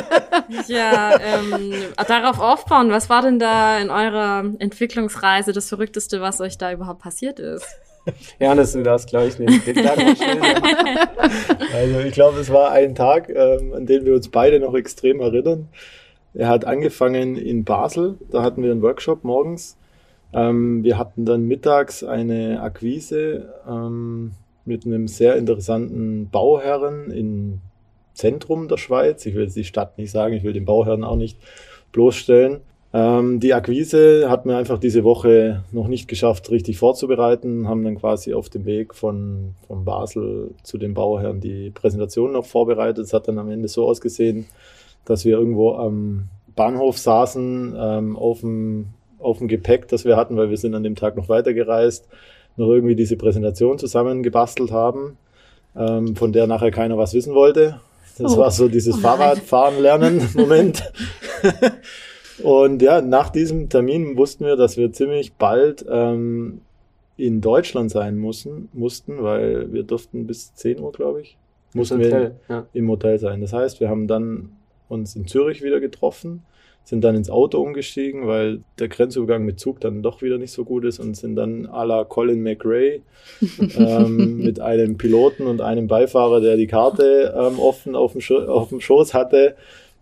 Äh, 0.48 0.72
ja, 0.72 1.12
ähm, 1.20 1.74
darauf 2.06 2.40
aufbauen, 2.40 2.90
was 2.90 3.10
war 3.10 3.20
denn 3.20 3.38
da 3.38 3.78
in 3.78 3.90
eurer 3.90 4.42
Entwicklungsreise 4.58 5.52
das 5.52 5.68
Verrückteste, 5.68 6.22
was 6.22 6.40
euch 6.40 6.56
da 6.56 6.72
überhaupt 6.72 7.02
passiert 7.02 7.38
ist? 7.38 7.66
Ja, 8.38 8.54
das 8.54 8.72
du 8.72 8.82
das 8.82 9.04
glaube 9.06 9.26
ich 9.26 9.38
nicht. 9.38 9.68
also 11.74 12.00
ich 12.00 12.12
glaube, 12.12 12.40
es 12.40 12.50
war 12.50 12.70
ein 12.70 12.94
Tag, 12.94 13.28
ähm, 13.28 13.74
an 13.74 13.84
den 13.84 14.06
wir 14.06 14.14
uns 14.14 14.30
beide 14.30 14.58
noch 14.60 14.74
extrem 14.74 15.20
erinnern. 15.20 15.68
Er 16.32 16.48
hat 16.48 16.64
angefangen 16.64 17.36
in 17.36 17.64
Basel, 17.64 18.16
da 18.30 18.42
hatten 18.42 18.62
wir 18.62 18.70
einen 18.70 18.80
Workshop 18.80 19.24
morgens. 19.24 19.76
Ähm, 20.32 20.84
wir 20.84 20.98
hatten 20.98 21.24
dann 21.24 21.44
mittags 21.44 22.04
eine 22.04 22.60
Akquise 22.62 23.52
ähm, 23.68 24.32
mit 24.68 24.86
einem 24.86 25.08
sehr 25.08 25.36
interessanten 25.36 26.28
Bauherren 26.30 27.10
im 27.10 27.60
Zentrum 28.14 28.68
der 28.68 28.76
Schweiz. 28.76 29.24
Ich 29.26 29.34
will 29.34 29.44
jetzt 29.44 29.56
die 29.56 29.64
Stadt 29.64 29.98
nicht 29.98 30.10
sagen, 30.10 30.34
ich 30.34 30.44
will 30.44 30.52
den 30.52 30.64
Bauherren 30.64 31.04
auch 31.04 31.16
nicht 31.16 31.38
bloßstellen. 31.92 32.60
Ähm, 32.92 33.38
die 33.38 33.52
Akquise 33.52 34.30
hat 34.30 34.46
mir 34.46 34.56
einfach 34.56 34.78
diese 34.78 35.04
Woche 35.04 35.62
noch 35.72 35.88
nicht 35.88 36.08
geschafft, 36.08 36.50
richtig 36.50 36.78
vorzubereiten, 36.78 37.68
haben 37.68 37.84
dann 37.84 37.98
quasi 37.98 38.32
auf 38.32 38.48
dem 38.48 38.64
Weg 38.64 38.94
von, 38.94 39.54
von 39.66 39.84
Basel 39.84 40.54
zu 40.62 40.78
den 40.78 40.94
Bauherren 40.94 41.40
die 41.40 41.70
Präsentation 41.70 42.32
noch 42.32 42.46
vorbereitet. 42.46 43.04
Es 43.04 43.12
hat 43.12 43.28
dann 43.28 43.38
am 43.38 43.50
Ende 43.50 43.68
so 43.68 43.86
ausgesehen, 43.86 44.46
dass 45.04 45.24
wir 45.24 45.36
irgendwo 45.36 45.74
am 45.74 46.28
Bahnhof 46.56 46.98
saßen, 46.98 47.76
ähm, 47.78 48.16
auf, 48.16 48.40
dem, 48.40 48.88
auf 49.18 49.38
dem 49.38 49.48
Gepäck, 49.48 49.88
das 49.88 50.04
wir 50.04 50.16
hatten, 50.16 50.36
weil 50.36 50.50
wir 50.50 50.56
sind 50.56 50.74
an 50.74 50.82
dem 50.82 50.96
Tag 50.96 51.16
noch 51.16 51.28
weitergereist, 51.28 52.08
noch 52.58 52.68
irgendwie 52.68 52.96
diese 52.96 53.16
Präsentation 53.16 53.78
zusammengebastelt 53.78 54.72
haben, 54.72 55.16
ähm, 55.76 56.16
von 56.16 56.32
der 56.32 56.46
nachher 56.46 56.70
keiner 56.70 56.98
was 56.98 57.14
wissen 57.14 57.34
wollte. 57.34 57.80
Das 58.18 58.34
oh. 58.34 58.38
war 58.38 58.50
so 58.50 58.68
dieses 58.68 58.96
oh 58.96 59.00
Fahrradfahren 59.00 59.80
lernen 59.80 60.28
Moment. 60.34 60.92
Und 62.42 62.82
ja, 62.82 63.00
nach 63.00 63.30
diesem 63.30 63.68
Termin 63.68 64.16
wussten 64.16 64.44
wir, 64.44 64.56
dass 64.56 64.76
wir 64.76 64.92
ziemlich 64.92 65.34
bald 65.34 65.84
ähm, 65.88 66.60
in 67.16 67.40
Deutschland 67.40 67.90
sein 67.90 68.16
mussten, 68.16 68.68
mussten, 68.72 69.22
weil 69.22 69.72
wir 69.72 69.82
durften 69.82 70.26
bis 70.26 70.54
10 70.54 70.80
Uhr, 70.80 70.92
glaube 70.92 71.20
ich, 71.22 71.36
mussten 71.74 71.98
Hotel, 71.98 72.36
wir 72.46 72.56
ja. 72.56 72.66
im 72.72 72.88
Hotel 72.88 73.18
sein. 73.18 73.40
Das 73.40 73.52
heißt, 73.52 73.80
wir 73.80 73.88
haben 73.88 74.06
dann 74.06 74.50
uns 74.88 75.16
in 75.16 75.26
Zürich 75.26 75.62
wieder 75.62 75.80
getroffen, 75.80 76.44
sind 76.88 77.04
dann 77.04 77.16
ins 77.16 77.28
Auto 77.28 77.60
umgestiegen, 77.60 78.26
weil 78.26 78.60
der 78.78 78.88
Grenzübergang 78.88 79.44
mit 79.44 79.60
Zug 79.60 79.78
dann 79.78 80.02
doch 80.02 80.22
wieder 80.22 80.38
nicht 80.38 80.52
so 80.52 80.64
gut 80.64 80.86
ist 80.86 80.98
und 80.98 81.18
sind 81.18 81.36
dann 81.36 81.66
à 81.66 81.84
la 81.84 82.04
Colin 82.04 82.42
McRae 82.42 83.02
ähm, 83.76 84.38
mit 84.38 84.58
einem 84.58 84.96
Piloten 84.96 85.46
und 85.46 85.60
einem 85.60 85.86
Beifahrer, 85.86 86.40
der 86.40 86.56
die 86.56 86.66
Karte 86.66 87.34
ähm, 87.36 87.58
offen 87.58 87.94
auf 87.94 88.14
dem, 88.14 88.22
auf 88.48 88.70
dem 88.70 88.80
Schoß 88.80 89.12
hatte, 89.12 89.54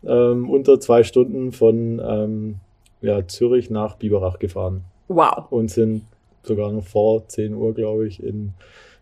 ähm, 0.07 0.49
unter 0.49 0.79
zwei 0.79 1.03
Stunden 1.03 1.51
von 1.51 2.01
ähm, 2.07 2.55
ja, 3.01 3.27
Zürich 3.27 3.69
nach 3.69 3.97
Biberach 3.97 4.39
gefahren. 4.39 4.85
Wow. 5.09 5.51
Und 5.51 5.73
sind 5.73 6.03
sogar 6.45 6.71
noch 6.71 6.85
vor 6.85 7.27
10 7.27 7.53
Uhr, 7.55 7.75
glaube 7.75 8.07
ich, 8.07 8.23
in 8.23 8.53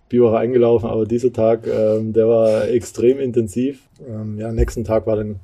Biberach 0.09 0.41
eingelaufen. 0.41 0.89
Aber 0.89 1.05
dieser 1.05 1.35
Tag, 1.35 1.67
ähm, 1.67 2.15
der 2.15 2.29
war 2.29 2.67
extrem 2.67 3.21
intensiv. 3.21 3.83
Ähm, 4.09 4.39
ja, 4.39 4.51
nächsten 4.53 4.85
Tag 4.85 5.07
war 5.07 5.17
dann 5.17 5.41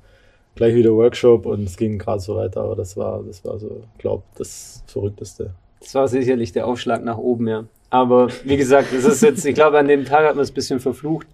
gleich 0.60 0.74
wieder 0.74 0.92
Workshop 0.92 1.46
und 1.46 1.64
es 1.64 1.76
ging 1.76 1.98
gerade 1.98 2.20
so 2.20 2.36
weiter. 2.36 2.62
Aber 2.62 2.76
das 2.76 2.96
war, 2.96 3.22
das 3.26 3.44
war 3.44 3.58
so, 3.58 3.82
glaube 3.98 4.22
das 4.36 4.84
Verrückteste. 4.86 5.50
Das 5.80 5.94
war 5.94 6.06
sicherlich 6.06 6.52
der 6.52 6.66
Aufschlag 6.66 7.02
nach 7.02 7.18
oben, 7.18 7.48
ja. 7.48 7.64
Aber 7.88 8.28
wie 8.44 8.56
gesagt, 8.56 8.92
es 8.92 9.04
ist 9.04 9.22
jetzt, 9.22 9.44
ich 9.44 9.54
glaube, 9.54 9.78
an 9.78 9.88
dem 9.88 10.04
Tag 10.04 10.24
hat 10.24 10.36
man 10.36 10.44
es 10.44 10.50
ein 10.50 10.54
bisschen 10.54 10.78
verflucht. 10.78 11.26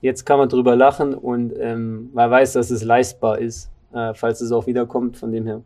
Jetzt 0.00 0.24
kann 0.24 0.38
man 0.38 0.48
drüber 0.48 0.76
lachen 0.76 1.14
und 1.14 1.54
ähm, 1.58 2.10
man 2.12 2.30
weiß, 2.30 2.52
dass 2.52 2.70
es 2.70 2.84
leistbar 2.84 3.38
ist 3.38 3.70
äh, 3.94 4.12
falls 4.14 4.40
es 4.40 4.52
auch 4.52 4.66
wiederkommt. 4.66 5.16
Von 5.16 5.32
dem 5.32 5.46
her, 5.46 5.62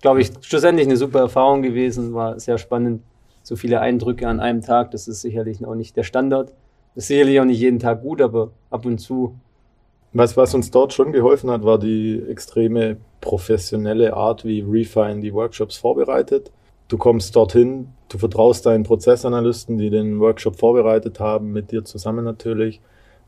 glaube 0.00 0.20
ich, 0.20 0.30
schlussendlich 0.40 0.86
eine 0.86 0.96
super 0.96 1.20
Erfahrung 1.20 1.62
gewesen, 1.62 2.14
war 2.14 2.40
sehr 2.40 2.58
spannend. 2.58 3.02
So 3.42 3.56
viele 3.56 3.80
Eindrücke 3.80 4.28
an 4.28 4.40
einem 4.40 4.62
Tag, 4.62 4.90
das 4.90 5.08
ist 5.08 5.22
sicherlich 5.22 5.64
auch 5.64 5.74
nicht 5.74 5.96
der 5.96 6.02
Standard. 6.02 6.52
Das 6.94 7.04
ist 7.04 7.08
sicherlich 7.08 7.40
auch 7.40 7.44
nicht 7.44 7.60
jeden 7.60 7.78
Tag 7.78 8.02
gut, 8.02 8.20
aber 8.20 8.50
ab 8.70 8.84
und 8.84 8.98
zu. 8.98 9.36
Was, 10.12 10.36
was 10.36 10.54
uns 10.54 10.72
dort 10.72 10.92
schon 10.92 11.12
geholfen 11.12 11.50
hat, 11.50 11.62
war 11.64 11.78
die 11.78 12.20
extreme 12.28 12.96
professionelle 13.20 14.14
Art, 14.14 14.44
wie 14.44 14.60
Refine 14.60 15.20
die 15.20 15.32
Workshops 15.32 15.76
vorbereitet. 15.76 16.50
Du 16.88 16.98
kommst 16.98 17.36
dorthin, 17.36 17.92
du 18.08 18.18
vertraust 18.18 18.66
deinen 18.66 18.82
Prozessanalysten, 18.82 19.78
die 19.78 19.88
den 19.88 20.18
Workshop 20.18 20.56
vorbereitet 20.56 21.20
haben, 21.20 21.52
mit 21.52 21.70
dir 21.70 21.84
zusammen 21.84 22.24
natürlich 22.24 22.80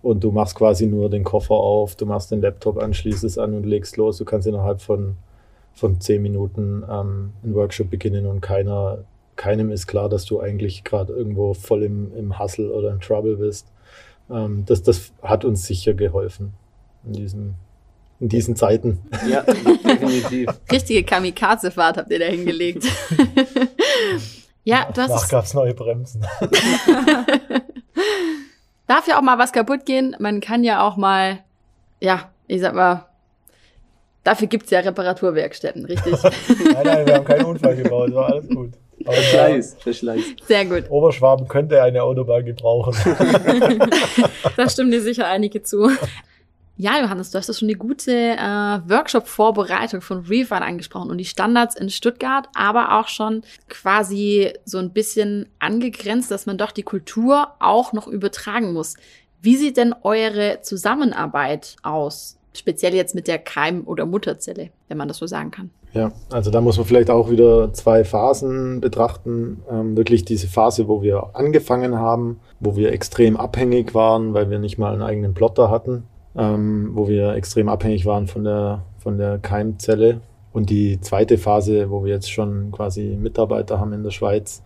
und 0.02 0.24
du 0.24 0.32
machst 0.32 0.56
quasi 0.56 0.86
nur 0.88 1.08
den 1.08 1.22
Koffer 1.22 1.54
auf, 1.54 1.94
du 1.94 2.04
machst 2.04 2.32
den 2.32 2.40
Laptop 2.40 2.82
an, 2.82 2.94
schließt 2.94 3.22
es 3.22 3.38
an 3.38 3.54
und 3.54 3.64
legst 3.64 3.96
los. 3.96 4.18
Du 4.18 4.24
kannst 4.24 4.48
innerhalb 4.48 4.80
von, 4.80 5.14
von 5.74 6.00
zehn 6.00 6.20
Minuten 6.20 6.82
ähm, 6.90 7.32
einen 7.44 7.54
Workshop 7.54 7.90
beginnen 7.90 8.26
und 8.26 8.40
keiner, 8.40 9.04
keinem 9.36 9.70
ist 9.70 9.86
klar, 9.86 10.08
dass 10.08 10.24
du 10.24 10.40
eigentlich 10.40 10.82
gerade 10.82 11.12
irgendwo 11.12 11.54
voll 11.54 11.84
im, 11.84 12.12
im 12.16 12.40
Hustle 12.40 12.72
oder 12.72 12.90
im 12.90 13.00
Trouble 13.00 13.36
bist. 13.36 13.68
Ähm, 14.28 14.64
das, 14.66 14.82
das 14.82 15.12
hat 15.22 15.44
uns 15.44 15.64
sicher 15.64 15.94
geholfen 15.94 16.54
in 17.04 17.12
diesem 17.12 17.54
in 18.22 18.28
diesen 18.28 18.54
Zeiten. 18.54 19.00
Ja, 19.28 19.42
definitiv. 19.42 20.48
Richtige 20.70 21.02
Kamikaze-Fahrt 21.02 21.96
habt 21.96 22.10
ihr 22.12 22.20
da 22.20 22.26
hingelegt. 22.26 22.84
ja, 24.64 24.84
du 24.94 25.00
hast 25.00 25.10
Danach 25.10 25.24
es 25.24 25.28
gab 25.28 25.44
es 25.44 25.54
neue 25.54 25.74
Bremsen. 25.74 26.24
darf 28.86 29.08
ja 29.08 29.18
auch 29.18 29.22
mal 29.22 29.38
was 29.38 29.50
kaputt 29.50 29.84
gehen. 29.86 30.14
Man 30.20 30.40
kann 30.40 30.62
ja 30.62 30.86
auch 30.86 30.96
mal, 30.96 31.40
ja, 32.00 32.30
ich 32.46 32.60
sag 32.60 32.76
mal, 32.76 33.06
dafür 34.22 34.46
gibt's 34.46 34.70
ja 34.70 34.78
Reparaturwerkstätten, 34.78 35.84
richtig? 35.86 36.22
nein, 36.22 36.84
nein, 36.84 37.06
wir 37.06 37.14
haben 37.16 37.24
keinen 37.24 37.46
Unfall 37.46 37.74
gebaut, 37.74 38.14
war 38.14 38.26
alles 38.26 38.48
gut. 38.48 38.70
Aber 39.04 39.14
Verschleiß, 39.14 39.76
Verschleiß. 39.80 40.22
Sehr 40.46 40.64
gut. 40.66 40.88
Oberschwaben 40.90 41.48
könnte 41.48 41.82
eine 41.82 42.04
Autobahn 42.04 42.44
gebrauchen. 42.44 42.94
Da 44.56 44.70
stimmen 44.70 44.92
dir 44.92 45.02
sicher 45.02 45.26
einige 45.26 45.64
zu. 45.64 45.90
Ja, 46.76 46.98
Johannes, 47.00 47.30
du 47.30 47.38
hast 47.38 47.48
ja 47.48 47.54
schon 47.54 47.68
die 47.68 47.74
gute 47.74 48.12
äh, 48.12 48.36
Workshop-Vorbereitung 48.88 50.00
von 50.00 50.20
Refine 50.20 50.62
angesprochen 50.62 51.10
und 51.10 51.18
die 51.18 51.26
Standards 51.26 51.76
in 51.76 51.90
Stuttgart, 51.90 52.48
aber 52.54 52.98
auch 52.98 53.08
schon 53.08 53.42
quasi 53.68 54.52
so 54.64 54.78
ein 54.78 54.90
bisschen 54.90 55.46
angegrenzt, 55.58 56.30
dass 56.30 56.46
man 56.46 56.56
doch 56.56 56.72
die 56.72 56.82
Kultur 56.82 57.48
auch 57.60 57.92
noch 57.92 58.06
übertragen 58.06 58.72
muss. 58.72 58.96
Wie 59.42 59.56
sieht 59.56 59.76
denn 59.76 59.94
eure 60.02 60.60
Zusammenarbeit 60.62 61.76
aus? 61.82 62.38
Speziell 62.54 62.94
jetzt 62.94 63.14
mit 63.14 63.28
der 63.28 63.38
Keim- 63.38 63.86
oder 63.86 64.06
Mutterzelle, 64.06 64.70
wenn 64.88 64.98
man 64.98 65.08
das 65.08 65.18
so 65.18 65.26
sagen 65.26 65.50
kann. 65.50 65.70
Ja, 65.94 66.12
also 66.30 66.50
da 66.50 66.62
muss 66.62 66.78
man 66.78 66.86
vielleicht 66.86 67.10
auch 67.10 67.30
wieder 67.30 67.72
zwei 67.74 68.04
Phasen 68.04 68.80
betrachten. 68.80 69.62
Ähm, 69.70 69.96
wirklich 69.96 70.24
diese 70.24 70.48
Phase, 70.48 70.88
wo 70.88 71.02
wir 71.02 71.30
angefangen 71.34 71.98
haben, 71.98 72.40
wo 72.60 72.76
wir 72.76 72.92
extrem 72.92 73.36
abhängig 73.36 73.94
waren, 73.94 74.32
weil 74.32 74.48
wir 74.48 74.58
nicht 74.58 74.78
mal 74.78 74.92
einen 74.92 75.02
eigenen 75.02 75.34
Plotter 75.34 75.70
hatten, 75.70 76.04
ähm, 76.36 76.90
wo 76.94 77.08
wir 77.08 77.34
extrem 77.34 77.68
abhängig 77.68 78.06
waren 78.06 78.26
von 78.26 78.44
der, 78.44 78.84
von 78.98 79.18
der 79.18 79.38
Keimzelle. 79.38 80.20
Und 80.52 80.70
die 80.70 81.00
zweite 81.00 81.38
Phase, 81.38 81.90
wo 81.90 82.04
wir 82.04 82.12
jetzt 82.12 82.30
schon 82.30 82.70
quasi 82.72 83.16
Mitarbeiter 83.20 83.80
haben 83.80 83.92
in 83.92 84.02
der 84.02 84.10
Schweiz, 84.10 84.62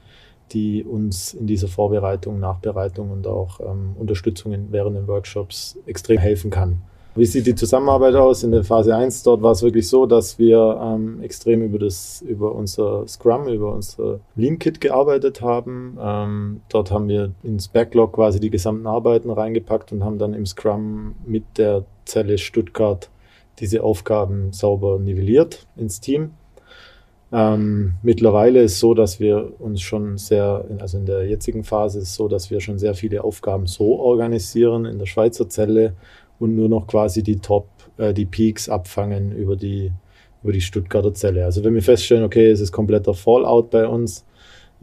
die 0.53 0.85
uns 0.85 1.35
in 1.35 1.47
dieser 1.47 1.69
Vorbereitung, 1.69 2.39
Nachbereitung 2.41 3.11
und 3.11 3.27
auch 3.27 3.61
ähm, 3.61 3.97
Unterstützung 3.99 4.55
während 4.71 4.97
den 4.97 5.09
Workshops 5.09 5.79
extrem 5.87 6.19
helfen 6.19 6.51
kann. 6.51 6.83
Wie 7.17 7.25
sieht 7.25 7.47
die 7.47 7.55
Zusammenarbeit 7.55 8.15
aus? 8.15 8.43
In 8.43 8.53
der 8.53 8.63
Phase 8.63 8.95
1 8.95 9.23
dort 9.23 9.41
war 9.41 9.53
es 9.53 9.63
wirklich 9.63 9.89
so, 9.89 10.05
dass 10.05 10.39
wir 10.39 10.79
ähm, 10.83 11.23
extrem 11.23 11.63
über, 11.63 11.79
das, 11.79 12.21
über 12.21 12.55
unser 12.55 13.09
Scrum, 13.09 13.49
über 13.49 13.73
unser 13.73 14.21
Lean-Kit 14.35 14.83
gearbeitet 14.83 15.41
haben. 15.41 15.97
Ähm, 15.99 16.61
dort 16.69 16.91
haben 16.91 17.09
wir 17.09 17.33
ins 17.43 17.69
Backlog 17.69 18.13
quasi 18.13 18.39
die 18.39 18.51
gesamten 18.51 18.87
Arbeiten 18.87 19.31
reingepackt 19.31 19.93
und 19.93 20.05
haben 20.05 20.19
dann 20.19 20.35
im 20.35 20.45
Scrum 20.45 21.15
mit 21.25 21.45
der 21.57 21.87
Zelle 22.05 22.37
Stuttgart 22.37 23.09
diese 23.61 23.83
Aufgaben 23.83 24.53
sauber 24.53 24.99
nivelliert 24.99 25.67
ins 25.75 26.01
Team. 26.01 26.33
Ähm, 27.33 27.95
mittlerweile 28.03 28.63
ist 28.63 28.79
so, 28.79 28.93
dass 28.93 29.21
wir 29.21 29.59
uns 29.59 29.81
schon 29.81 30.19
sehr, 30.19 30.67
also 30.79 30.99
in 30.99 31.07
der 31.07 31.27
jetzigen 31.27 31.65
Phase 31.65 32.01
ist 32.01 32.15
so, 32.15 32.29
dass 32.29 32.51
wir 32.51 32.61
schon 32.61 32.79
sehr 32.79 32.95
viele 32.95 33.25
Aufgaben 33.25 33.67
so 33.67 33.99
organisieren 33.99 34.85
in 34.85 34.99
der 34.99 35.07
Schweizer 35.07 35.49
Zelle 35.49 35.95
und 36.39 36.55
nur 36.55 36.69
noch 36.69 36.87
quasi 36.87 37.23
die 37.23 37.37
Top, 37.37 37.69
äh, 37.97 38.13
die 38.13 38.27
Peaks 38.27 38.69
abfangen 38.69 39.33
über 39.33 39.57
die, 39.57 39.93
über 40.43 40.53
die 40.53 40.61
Stuttgarter 40.61 41.15
Zelle. 41.15 41.45
Also 41.45 41.65
wenn 41.65 41.75
wir 41.75 41.83
feststellen, 41.83 42.25
okay, 42.25 42.51
es 42.51 42.61
ist 42.61 42.73
kompletter 42.73 43.15
Fallout 43.15 43.71
bei 43.71 43.87
uns, 43.87 44.25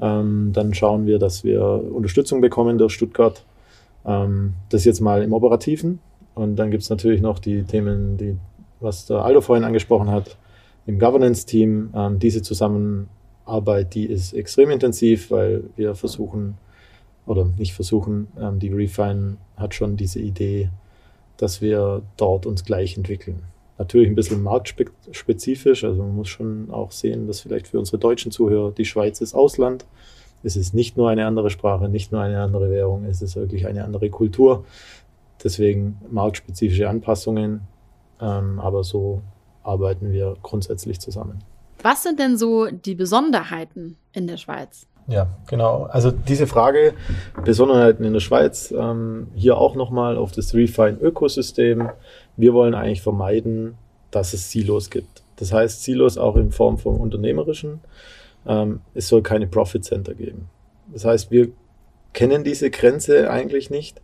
ähm, 0.02 0.52
dann 0.54 0.74
schauen 0.74 1.06
wir, 1.06 1.20
dass 1.20 1.44
wir 1.44 1.64
Unterstützung 1.64 2.42
bekommen 2.42 2.78
durch 2.78 2.94
Stuttgart. 2.94 3.46
Ähm, 4.06 4.54
das 4.70 4.86
jetzt 4.86 5.02
mal 5.02 5.22
im 5.22 5.34
Operativen. 5.34 6.00
Und 6.36 6.56
dann 6.56 6.72
gibt 6.72 6.84
es 6.84 6.90
natürlich 6.90 7.22
noch 7.22 7.40
die 7.40 7.64
Themen, 7.64 8.18
die, 8.18 8.38
was 8.80 9.06
der 9.06 9.24
Aldo 9.24 9.42
vorhin 9.42 9.64
angesprochen 9.64 10.10
hat, 10.10 10.38
im 10.86 11.00
Governance-Team. 11.00 11.92
Ähm, 11.96 12.20
diese 12.20 12.42
Zusammenarbeit, 12.42 13.94
die 13.94 14.06
ist 14.06 14.34
extrem 14.34 14.72
intensiv, 14.72 15.32
weil 15.32 15.64
wir 15.76 15.96
versuchen, 15.96 16.58
oder 17.26 17.46
nicht 17.58 17.74
versuchen, 17.74 18.28
ähm, 18.40 18.60
die 18.60 18.70
Refine 18.70 19.38
hat 19.56 19.76
schon 19.76 19.96
diese 19.96 20.20
Idee, 20.20 20.70
dass 21.38 21.62
wir 21.62 22.02
dort 22.18 22.46
uns 22.46 22.64
gleich 22.64 22.98
entwickeln. 22.98 23.44
Natürlich 23.78 24.08
ein 24.08 24.16
bisschen 24.16 24.44
marktspezifisch, 24.44 25.84
also 25.84 26.04
man 26.04 26.16
muss 26.16 26.30
schon 26.30 26.70
auch 26.72 26.92
sehen, 26.92 27.28
dass 27.28 27.42
vielleicht 27.42 27.68
für 27.68 27.80
unsere 27.80 27.98
deutschen 27.98 28.32
Zuhörer 28.32 28.72
die 28.72 28.86
Schweiz 28.86 29.20
ist 29.20 29.34
Ausland. 29.34 29.86
Es 30.44 30.56
ist 30.56 30.74
nicht 30.74 30.98
nur 30.98 31.10
eine 31.10 31.26
andere 31.26 31.50
Sprache, 31.50 31.90
nicht 31.90 32.12
nur 32.12 32.22
eine 32.22 32.42
andere 32.42 32.70
Währung, 32.70 33.06
es 33.06 33.22
ist 33.22 33.36
wirklich 33.36 33.66
eine 33.66 33.84
andere 33.84 34.10
Kultur. 34.10 34.66
Deswegen 35.44 35.98
marktspezifische 36.12 36.88
Anpassungen, 36.88 37.62
ähm, 38.22 38.60
aber 38.60 38.84
so 38.84 39.22
arbeiten 39.64 40.12
wir 40.12 40.36
grundsätzlich 40.44 41.00
zusammen. 41.00 41.40
Was 41.82 42.04
sind 42.04 42.20
denn 42.20 42.38
so 42.38 42.68
die 42.68 42.96
Besonderheiten 42.96 43.98
in 44.14 44.28
der 44.28 44.38
Schweiz? 44.38 44.88
Ja, 45.08 45.28
genau. 45.48 45.84
Also 45.84 46.12
diese 46.12 46.48
Frage, 46.48 46.94
Besonderheiten 47.44 48.06
in 48.06 48.14
der 48.14 48.22
Schweiz, 48.22 48.74
ähm, 48.78 49.28
hier 49.36 49.58
auch 49.58 49.76
nochmal 49.76 50.18
auf 50.18 50.32
das 50.32 50.54
Refine-Ökosystem. 50.54 51.90
Wir 52.38 52.54
wollen 52.54 52.74
eigentlich 52.74 53.02
vermeiden, 53.02 53.76
dass 54.12 54.34
es 54.34 54.50
Silos 54.50 54.90
gibt. 54.90 55.24
Das 55.36 55.52
heißt, 55.52 55.84
Silos 55.84 56.18
auch 56.18 56.36
in 56.36 56.52
Form 56.52 56.78
vom 56.78 56.98
Unternehmerischen. 56.98 57.82
Ähm, 58.46 58.82
es 58.94 59.08
soll 59.08 59.22
keine 59.22 59.48
Profit 59.48 59.84
Center 59.84 60.14
geben. 60.14 60.50
Das 60.92 61.06
heißt, 61.06 61.32
wir 61.32 61.50
kennen 62.14 62.44
diese 62.44 62.70
Grenze 62.70 63.30
eigentlich 63.30 63.70
nicht. 63.70 64.02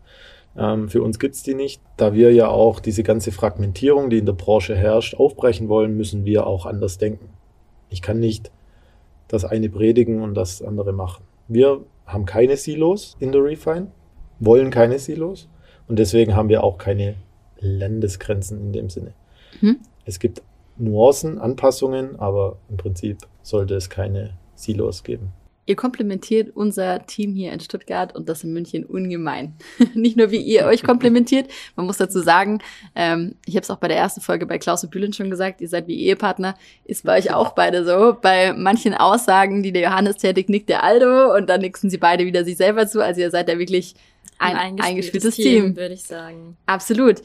Ähm, 0.57 0.89
für 0.89 1.01
uns 1.01 1.19
gibt's 1.19 1.43
die 1.43 1.55
nicht. 1.55 1.81
Da 1.95 2.13
wir 2.13 2.33
ja 2.33 2.49
auch 2.49 2.79
diese 2.79 3.03
ganze 3.03 3.31
Fragmentierung, 3.31 4.09
die 4.09 4.17
in 4.17 4.25
der 4.25 4.33
Branche 4.33 4.75
herrscht, 4.75 5.15
aufbrechen 5.15 5.69
wollen, 5.69 5.95
müssen 5.95 6.25
wir 6.25 6.45
auch 6.47 6.65
anders 6.65 6.97
denken. 6.97 7.29
Ich 7.89 8.01
kann 8.01 8.19
nicht 8.19 8.51
das 9.29 9.45
eine 9.45 9.69
predigen 9.69 10.21
und 10.21 10.33
das 10.33 10.61
andere 10.61 10.91
machen. 10.91 11.23
Wir 11.47 11.81
haben 12.05 12.25
keine 12.25 12.57
Silos 12.57 13.15
in 13.19 13.31
der 13.31 13.43
Refine, 13.43 13.87
wollen 14.39 14.71
keine 14.71 14.99
Silos 14.99 15.47
und 15.87 15.97
deswegen 15.97 16.35
haben 16.35 16.49
wir 16.49 16.63
auch 16.63 16.77
keine 16.77 17.15
Landesgrenzen 17.59 18.59
in 18.59 18.73
dem 18.73 18.89
Sinne. 18.89 19.13
Mhm. 19.61 19.77
Es 20.05 20.19
gibt 20.19 20.41
Nuancen, 20.77 21.39
Anpassungen, 21.39 22.19
aber 22.19 22.57
im 22.69 22.77
Prinzip 22.77 23.19
sollte 23.41 23.75
es 23.75 23.89
keine 23.89 24.31
Silos 24.55 25.03
geben. 25.03 25.31
Ihr 25.69 25.75
komplementiert 25.75 26.55
unser 26.55 27.05
Team 27.05 27.35
hier 27.35 27.53
in 27.53 27.59
Stuttgart 27.59 28.15
und 28.15 28.27
das 28.27 28.43
in 28.43 28.53
München 28.53 28.85
ungemein. 28.85 29.53
Nicht 29.93 30.17
nur, 30.17 30.31
wie 30.31 30.41
ihr 30.41 30.65
euch 30.65 30.81
komplementiert. 30.81 31.47
Man 31.75 31.85
muss 31.85 31.97
dazu 31.97 32.21
sagen, 32.21 32.57
ähm, 32.95 33.35
ich 33.45 33.53
habe 33.55 33.61
es 33.61 33.69
auch 33.69 33.77
bei 33.77 33.87
der 33.87 33.97
ersten 33.97 34.19
Folge 34.19 34.47
bei 34.47 34.57
Klaus 34.57 34.83
und 34.83 34.89
Bühlen 34.89 35.13
schon 35.13 35.29
gesagt, 35.29 35.61
ihr 35.61 35.69
seid 35.69 35.85
wie 35.85 35.99
Ehepartner. 36.05 36.55
Ist 36.85 37.03
bei 37.03 37.19
euch 37.19 37.31
auch 37.31 37.51
beide 37.51 37.85
so. 37.85 38.17
Bei 38.19 38.51
manchen 38.53 38.95
Aussagen, 38.95 39.61
die 39.61 39.71
der 39.71 39.83
Johannes 39.83 40.17
tätigt, 40.17 40.49
nickt 40.49 40.69
der 40.69 40.83
Aldo 40.83 41.35
und 41.35 41.47
dann 41.47 41.61
nixen 41.61 41.91
sie 41.91 41.99
beide 41.99 42.25
wieder 42.25 42.43
sich 42.43 42.57
selber 42.57 42.87
zu. 42.87 43.03
Also 43.03 43.21
ihr 43.21 43.29
seid 43.29 43.47
ja 43.47 43.59
wirklich 43.59 43.93
ein, 44.39 44.79
eingespieltes 44.81 45.35
Team. 45.35 45.77
würde 45.77 45.93
ich 45.93 46.03
sagen. 46.03 46.57
Absolut. 46.65 47.21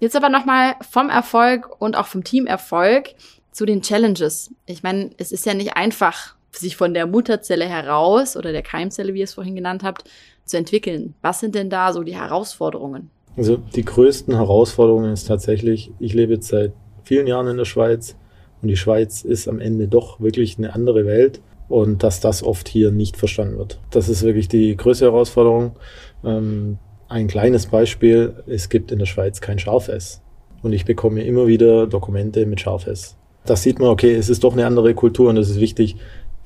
Jetzt 0.00 0.16
aber 0.16 0.30
nochmal 0.30 0.76
vom 0.90 1.10
Erfolg 1.10 1.78
und 1.78 1.94
auch 1.94 2.06
vom 2.06 2.24
Teamerfolg 2.24 3.10
zu 3.50 3.66
den 3.66 3.82
Challenges. 3.82 4.50
Ich 4.64 4.82
meine, 4.82 5.10
es 5.18 5.30
ist 5.30 5.44
ja 5.44 5.52
nicht 5.52 5.76
einfach, 5.76 6.36
sich 6.58 6.76
von 6.76 6.94
der 6.94 7.06
Mutterzelle 7.06 7.64
heraus 7.64 8.36
oder 8.36 8.52
der 8.52 8.62
Keimzelle, 8.62 9.14
wie 9.14 9.20
ihr 9.20 9.24
es 9.24 9.34
vorhin 9.34 9.54
genannt 9.54 9.82
habt, 9.82 10.04
zu 10.44 10.56
entwickeln. 10.56 11.14
Was 11.22 11.40
sind 11.40 11.54
denn 11.54 11.70
da 11.70 11.92
so 11.92 12.02
die 12.02 12.16
Herausforderungen? 12.16 13.10
Also 13.36 13.56
die 13.56 13.84
größten 13.84 14.34
Herausforderungen 14.34 15.12
ist 15.12 15.26
tatsächlich, 15.26 15.90
ich 15.98 16.12
lebe 16.12 16.34
jetzt 16.34 16.48
seit 16.48 16.72
vielen 17.04 17.26
Jahren 17.26 17.48
in 17.48 17.56
der 17.56 17.64
Schweiz 17.64 18.16
und 18.60 18.68
die 18.68 18.76
Schweiz 18.76 19.22
ist 19.22 19.48
am 19.48 19.58
Ende 19.58 19.88
doch 19.88 20.20
wirklich 20.20 20.58
eine 20.58 20.74
andere 20.74 21.06
Welt 21.06 21.40
und 21.68 22.02
dass 22.02 22.20
das 22.20 22.42
oft 22.42 22.68
hier 22.68 22.90
nicht 22.90 23.16
verstanden 23.16 23.56
wird. 23.56 23.80
Das 23.90 24.08
ist 24.08 24.22
wirklich 24.22 24.48
die 24.48 24.76
größte 24.76 25.06
Herausforderung. 25.06 25.76
Ähm, 26.24 26.78
ein 27.08 27.26
kleines 27.28 27.66
Beispiel, 27.66 28.42
es 28.46 28.68
gibt 28.68 28.92
in 28.92 28.98
der 28.98 29.06
Schweiz 29.06 29.40
kein 29.40 29.58
Scharfess 29.58 30.22
und 30.62 30.72
ich 30.72 30.84
bekomme 30.84 31.22
immer 31.24 31.46
wieder 31.46 31.86
Dokumente 31.86 32.44
mit 32.46 32.60
Scharfess. 32.60 33.16
Das 33.44 33.62
sieht 33.62 33.78
man, 33.78 33.88
okay, 33.88 34.14
es 34.14 34.28
ist 34.28 34.44
doch 34.44 34.52
eine 34.52 34.66
andere 34.66 34.94
Kultur 34.94 35.30
und 35.30 35.36
es 35.36 35.50
ist 35.50 35.60
wichtig, 35.60 35.96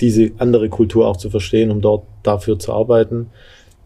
diese 0.00 0.32
andere 0.38 0.68
Kultur 0.68 1.06
auch 1.06 1.16
zu 1.16 1.30
verstehen, 1.30 1.70
um 1.70 1.80
dort 1.80 2.04
dafür 2.22 2.58
zu 2.58 2.72
arbeiten. 2.72 3.30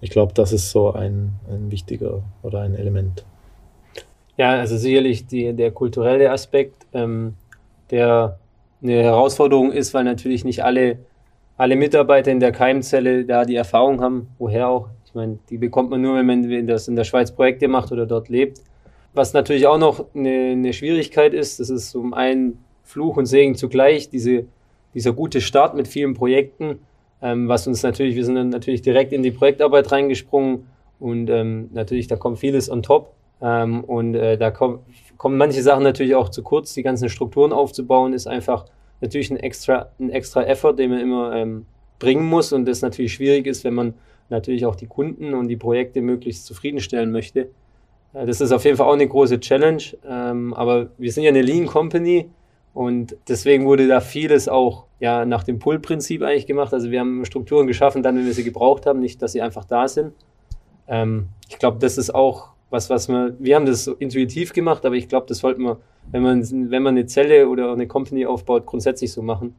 Ich 0.01 0.11
glaube, 0.11 0.33
das 0.35 0.53
ist 0.53 0.70
so 0.70 0.92
ein, 0.92 1.33
ein 1.49 1.70
wichtiger 1.70 2.23
oder 2.42 2.61
ein 2.61 2.75
Element. 2.75 3.25
Ja, 4.37 4.53
also 4.53 4.77
sicherlich 4.77 5.27
die, 5.27 5.53
der 5.53 5.70
kulturelle 5.70 6.31
Aspekt, 6.31 6.87
ähm, 6.94 7.35
der 7.90 8.38
eine 8.83 9.03
Herausforderung 9.03 9.73
ist, 9.73 9.92
weil 9.92 10.05
natürlich 10.05 10.44
nicht 10.44 10.64
alle, 10.64 10.99
alle 11.57 11.77
Mitarbeiter 11.77 12.31
in 12.31 12.40
der 12.40 12.53
Keimzelle 12.53 13.25
da 13.27 13.44
die 13.44 13.57
Erfahrung 13.57 14.01
haben, 14.01 14.29
woher 14.38 14.68
auch. 14.68 14.88
Ich 15.05 15.14
meine, 15.14 15.38
die 15.51 15.59
bekommt 15.59 15.90
man 15.90 16.01
nur, 16.01 16.16
wenn 16.16 16.27
man 16.27 16.66
das 16.66 16.88
in 16.88 16.96
der 16.96 17.05
Schweiz 17.05 17.33
Projekte 17.33 17.68
macht 17.68 17.92
oder 17.92 18.07
dort 18.07 18.29
lebt. 18.29 18.62
Was 19.12 19.33
natürlich 19.33 19.66
auch 19.66 19.79
noch 19.79 20.07
eine, 20.14 20.53
eine 20.53 20.73
Schwierigkeit 20.73 21.35
ist, 21.35 21.61
das 21.61 21.68
ist 21.68 21.94
um 21.94 22.14
einen 22.14 22.64
Fluch 22.85 23.16
und 23.16 23.27
Segen 23.27 23.57
zugleich, 23.57 24.09
diese, 24.09 24.46
dieser 24.94 25.12
gute 25.12 25.40
Start 25.40 25.74
mit 25.74 25.88
vielen 25.88 26.14
Projekten, 26.14 26.81
ähm, 27.22 27.48
was 27.48 27.66
uns 27.66 27.83
natürlich, 27.83 28.16
wir 28.16 28.24
sind 28.24 28.50
natürlich 28.50 28.83
direkt 28.83 29.12
in 29.12 29.22
die 29.22 29.31
Projektarbeit 29.31 29.92
reingesprungen 29.92 30.66
und 30.98 31.31
ähm, 31.31 31.70
natürlich, 31.72 32.07
da 32.07 32.16
kommt 32.16 32.38
vieles 32.38 32.70
on 32.70 32.83
top. 32.83 33.14
Ähm, 33.42 33.85
und 33.85 34.14
äh, 34.14 34.37
da 34.37 34.50
kommen, 34.50 34.81
kommen 35.16 35.37
manche 35.37 35.62
Sachen 35.62 35.83
natürlich 35.83 36.14
auch 36.14 36.29
zu 36.29 36.42
kurz. 36.42 36.74
Die 36.74 36.83
ganzen 36.83 37.09
Strukturen 37.09 37.53
aufzubauen 37.53 38.12
ist 38.12 38.26
einfach 38.26 38.66
natürlich 39.00 39.31
ein 39.31 39.38
extra, 39.38 39.88
ein 39.98 40.11
extra 40.11 40.42
Effort, 40.44 40.74
den 40.74 40.90
man 40.90 41.00
immer 41.00 41.35
ähm, 41.35 41.66
bringen 41.98 42.26
muss 42.26 42.53
und 42.53 42.66
das 42.66 42.83
natürlich 42.83 43.14
schwierig 43.14 43.46
ist, 43.46 43.64
wenn 43.64 43.74
man 43.74 43.94
natürlich 44.29 44.66
auch 44.66 44.76
die 44.76 44.87
Kunden 44.87 45.35
und 45.35 45.48
die 45.48 45.57
Projekte 45.57 46.00
möglichst 46.03 46.46
zufriedenstellen 46.46 47.11
möchte. 47.11 47.48
Äh, 48.12 48.26
das 48.26 48.40
ist 48.40 48.53
auf 48.53 48.64
jeden 48.64 48.76
Fall 48.76 48.87
auch 48.87 48.94
eine 48.94 49.09
große 49.09 49.40
Challenge, 49.40 49.83
ähm, 50.07 50.53
aber 50.55 50.90
wir 50.98 51.12
sind 51.12 51.24
ja 51.24 51.31
eine 51.31 51.42
Lean 51.42 51.66
Company 51.66 52.29
und 52.72 53.16
deswegen 53.28 53.66
wurde 53.66 53.88
da 53.88 54.00
vieles 54.00 54.48
auch 54.48 54.85
ja 55.00 55.24
nach 55.24 55.42
dem 55.42 55.59
Pull-Prinzip 55.59 56.22
eigentlich 56.22 56.46
gemacht. 56.46 56.72
Also 56.72 56.90
wir 56.90 57.00
haben 57.00 57.24
Strukturen 57.24 57.66
geschaffen, 57.66 58.02
dann 58.02 58.16
wenn 58.16 58.26
wir 58.26 58.35
sie 58.35 58.44
gebraucht 58.44 58.87
haben, 58.87 59.00
nicht, 59.00 59.20
dass 59.22 59.33
sie 59.33 59.42
einfach 59.42 59.64
da 59.64 59.88
sind. 59.88 60.12
Ähm, 60.87 61.28
ich 61.48 61.59
glaube, 61.59 61.78
das 61.78 61.98
ist 61.98 62.14
auch 62.14 62.50
was, 62.70 62.88
was 62.88 63.09
wir, 63.09 63.35
wir 63.38 63.56
haben 63.56 63.66
das 63.66 63.85
so 63.85 63.94
intuitiv 63.94 64.52
gemacht, 64.52 64.87
aber 64.87 64.94
ich 64.94 65.09
glaube, 65.09 65.26
das 65.26 65.38
sollte 65.38 65.61
man, 65.61 65.76
wenn 66.12 66.22
man, 66.22 66.70
wenn 66.70 66.83
man 66.83 66.94
eine 66.96 67.06
Zelle 67.06 67.48
oder 67.48 67.72
eine 67.72 67.87
Company 67.88 68.26
aufbaut, 68.26 68.66
grundsätzlich 68.66 69.12
so 69.12 69.22
machen. 69.22 69.54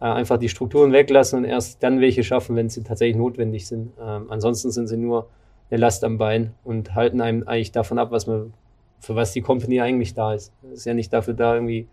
Äh, 0.00 0.04
einfach 0.04 0.38
die 0.38 0.48
Strukturen 0.48 0.92
weglassen 0.92 1.40
und 1.40 1.44
erst 1.44 1.82
dann 1.82 2.00
welche 2.00 2.22
schaffen, 2.24 2.56
wenn 2.56 2.68
sie 2.68 2.82
tatsächlich 2.82 3.16
notwendig 3.16 3.66
sind. 3.66 3.92
Ähm, 4.00 4.26
ansonsten 4.28 4.70
sind 4.70 4.88
sie 4.88 4.96
nur 4.96 5.28
eine 5.70 5.80
Last 5.80 6.04
am 6.04 6.18
Bein 6.18 6.54
und 6.64 6.94
halten 6.94 7.20
einem 7.20 7.46
eigentlich 7.46 7.72
davon 7.72 7.98
ab, 7.98 8.10
was 8.10 8.26
man, 8.26 8.52
für 9.00 9.14
was 9.14 9.32
die 9.32 9.42
Company 9.42 9.80
eigentlich 9.80 10.14
da 10.14 10.34
ist. 10.34 10.52
Ist 10.72 10.86
ja 10.86 10.94
nicht 10.94 11.12
dafür 11.12 11.34
da, 11.34 11.54
irgendwie 11.54 11.86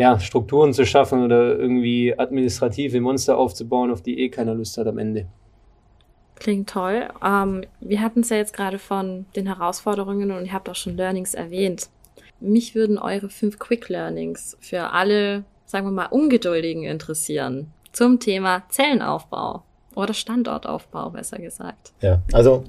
ja, 0.00 0.18
Strukturen 0.18 0.72
zu 0.72 0.86
schaffen 0.86 1.22
oder 1.22 1.58
irgendwie 1.58 2.18
administrative 2.18 3.00
Monster 3.02 3.36
aufzubauen, 3.36 3.90
auf 3.90 4.00
die 4.00 4.18
eh 4.18 4.30
keiner 4.30 4.54
Lust 4.54 4.78
hat 4.78 4.86
am 4.86 4.96
Ende. 4.96 5.26
Klingt 6.36 6.70
toll. 6.70 7.06
Ähm, 7.22 7.64
wir 7.80 8.00
hatten 8.00 8.20
es 8.20 8.30
ja 8.30 8.38
jetzt 8.38 8.54
gerade 8.54 8.78
von 8.78 9.26
den 9.36 9.46
Herausforderungen 9.46 10.30
und 10.30 10.46
ihr 10.46 10.54
habt 10.54 10.70
auch 10.70 10.74
schon 10.74 10.96
Learnings 10.96 11.34
erwähnt. 11.34 11.90
Mich 12.40 12.74
würden 12.74 12.98
eure 12.98 13.28
fünf 13.28 13.58
Quick 13.58 13.90
Learnings 13.90 14.56
für 14.60 14.92
alle, 14.94 15.44
sagen 15.66 15.86
wir 15.86 15.92
mal, 15.92 16.06
Ungeduldigen 16.06 16.84
interessieren 16.84 17.70
zum 17.92 18.18
Thema 18.20 18.62
Zellenaufbau 18.70 19.64
oder 19.94 20.14
Standortaufbau, 20.14 21.10
besser 21.10 21.36
gesagt. 21.38 21.92
Ja, 22.00 22.22
also 22.32 22.64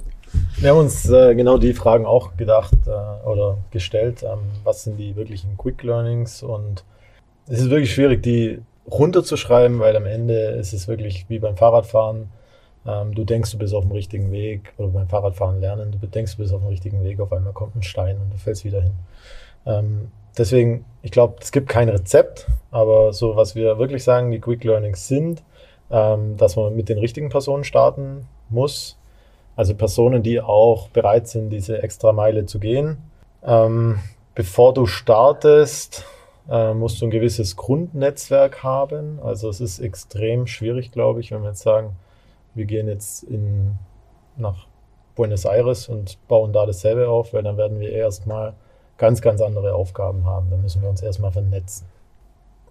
wir 0.60 0.72
haben 0.72 0.80
uns 0.80 1.10
äh, 1.10 1.34
genau 1.34 1.58
die 1.58 1.74
Fragen 1.74 2.06
auch 2.06 2.36
gedacht 2.36 2.76
äh, 2.88 3.26
oder 3.26 3.58
gestellt. 3.72 4.22
Ähm, 4.24 4.40
was 4.66 4.84
sind 4.84 4.98
die 4.98 5.16
wirklichen 5.16 5.56
Quick 5.58 5.82
Learnings? 5.84 6.44
Und 6.44 6.84
es 7.52 7.60
ist 7.60 7.70
wirklich 7.70 7.94
schwierig, 7.94 8.24
die 8.24 8.62
runterzuschreiben, 8.90 9.80
weil 9.80 9.96
am 9.96 10.06
Ende 10.06 10.34
ist 10.34 10.74
es 10.74 10.88
wirklich 10.88 11.26
wie 11.30 11.40
beim 11.40 11.58
Fahrradfahren 11.58 12.30
ähm, 12.86 13.14
du 13.14 13.24
denkst, 13.24 13.52
du 13.52 13.58
bist 13.58 13.74
auf 13.74 13.84
dem 13.84 13.92
richtigen 13.92 14.32
Weg 14.32 14.74
oder 14.78 14.90
beim 14.90 15.08
Fahrradfahren 15.08 15.60
lernen, 15.60 15.96
du 16.00 16.08
denkst, 16.08 16.34
du 16.34 16.38
bist 16.40 16.54
auf 16.54 16.62
dem 16.62 16.70
richtigen 16.70 17.04
Weg, 17.04 17.20
auf 17.20 17.32
einmal 17.32 17.54
kommt 17.54 17.76
ein 17.76 17.84
Stein 17.84 18.18
und 18.18 18.34
du 18.34 18.38
fällst 18.38 18.66
wieder 18.66 18.82
hin. 18.82 18.94
Ähm, 19.66 20.12
deswegen, 20.38 20.86
ich 21.04 21.12
glaube, 21.12 21.36
es 21.42 21.52
gibt 21.52 21.70
kein 21.70 21.90
Rezept, 21.90 22.48
aber 22.72 23.14
so, 23.14 23.36
was 23.36 23.56
wir 23.56 23.78
wirklich 23.78 24.04
sagen, 24.04 24.32
die 24.32 24.40
Quick 24.40 24.64
Learnings 24.64 25.08
sind, 25.08 25.44
ähm, 25.92 26.38
dass 26.38 26.56
man 26.56 26.76
mit 26.76 26.90
den 26.90 26.98
richtigen 26.98 27.30
Personen 27.30 27.64
starten 27.64 28.28
muss. 28.50 28.98
Also 29.56 29.76
Personen, 29.76 30.24
die 30.24 30.42
auch 30.42 30.90
bereit 30.90 31.28
sind, 31.28 31.50
diese 31.50 31.84
extra 31.84 32.14
Meile 32.14 32.46
zu 32.46 32.60
gehen. 32.60 32.98
Ähm, 33.44 34.00
bevor 34.34 34.74
du 34.74 34.88
startest, 34.88 36.06
äh, 36.52 36.74
musst 36.74 37.02
du 37.02 37.06
ein 37.06 37.12
gewisses 37.12 37.56
Grundnetzwerk 37.56 38.62
haben. 38.62 39.20
Also 39.24 39.48
es 39.48 39.62
ist 39.62 39.80
extrem 39.80 40.48
schwierig, 40.48 40.92
glaube 40.92 41.22
ich, 41.22 41.32
wenn 41.32 41.42
wir 41.42 41.50
jetzt 41.50 41.62
sagen, 41.62 41.96
wir 42.54 42.66
gehen 42.66 42.90
jetzt 42.90 43.24
in, 43.24 43.76
nach 44.36 44.68
Buenos 45.16 45.46
Aires 45.46 45.88
und 45.88 46.18
bauen 46.28 46.52
da 46.52 46.66
dasselbe 46.66 47.08
auf, 47.08 47.34
weil 47.34 47.44
dann 47.44 47.56
werden 47.56 47.80
wir 47.80 47.92
erstmal 47.92 48.54
ganz, 48.98 49.22
ganz 49.22 49.42
andere 49.42 49.74
Aufgaben 49.74 50.26
haben. 50.26 50.50
Dann 50.50 50.62
müssen 50.62 50.82
wir 50.82 50.90
uns 50.90 51.02
erstmal 51.02 51.32
vernetzen. 51.32 51.88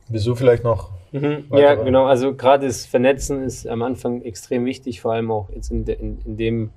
Wieso 0.09 0.35
vielleicht 0.35 0.63
noch? 0.63 0.91
Mhm. 1.13 1.45
Ja, 1.51 1.75
genau. 1.75 2.05
Also 2.05 2.35
gerade 2.35 2.67
das 2.67 2.85
Vernetzen 2.85 3.43
ist 3.43 3.67
am 3.67 3.83
Anfang 3.83 4.23
extrem 4.23 4.67
wichtig, 4.67 5.01
vor 5.01 5.13
allem 5.13 5.31
auch 5.31 5.49
jetzt 5.51 5.71
in, 5.71 5.87
de, 5.87 5.95
in, 5.95 6.19
in, 6.25 6.37
dem, 6.37 6.71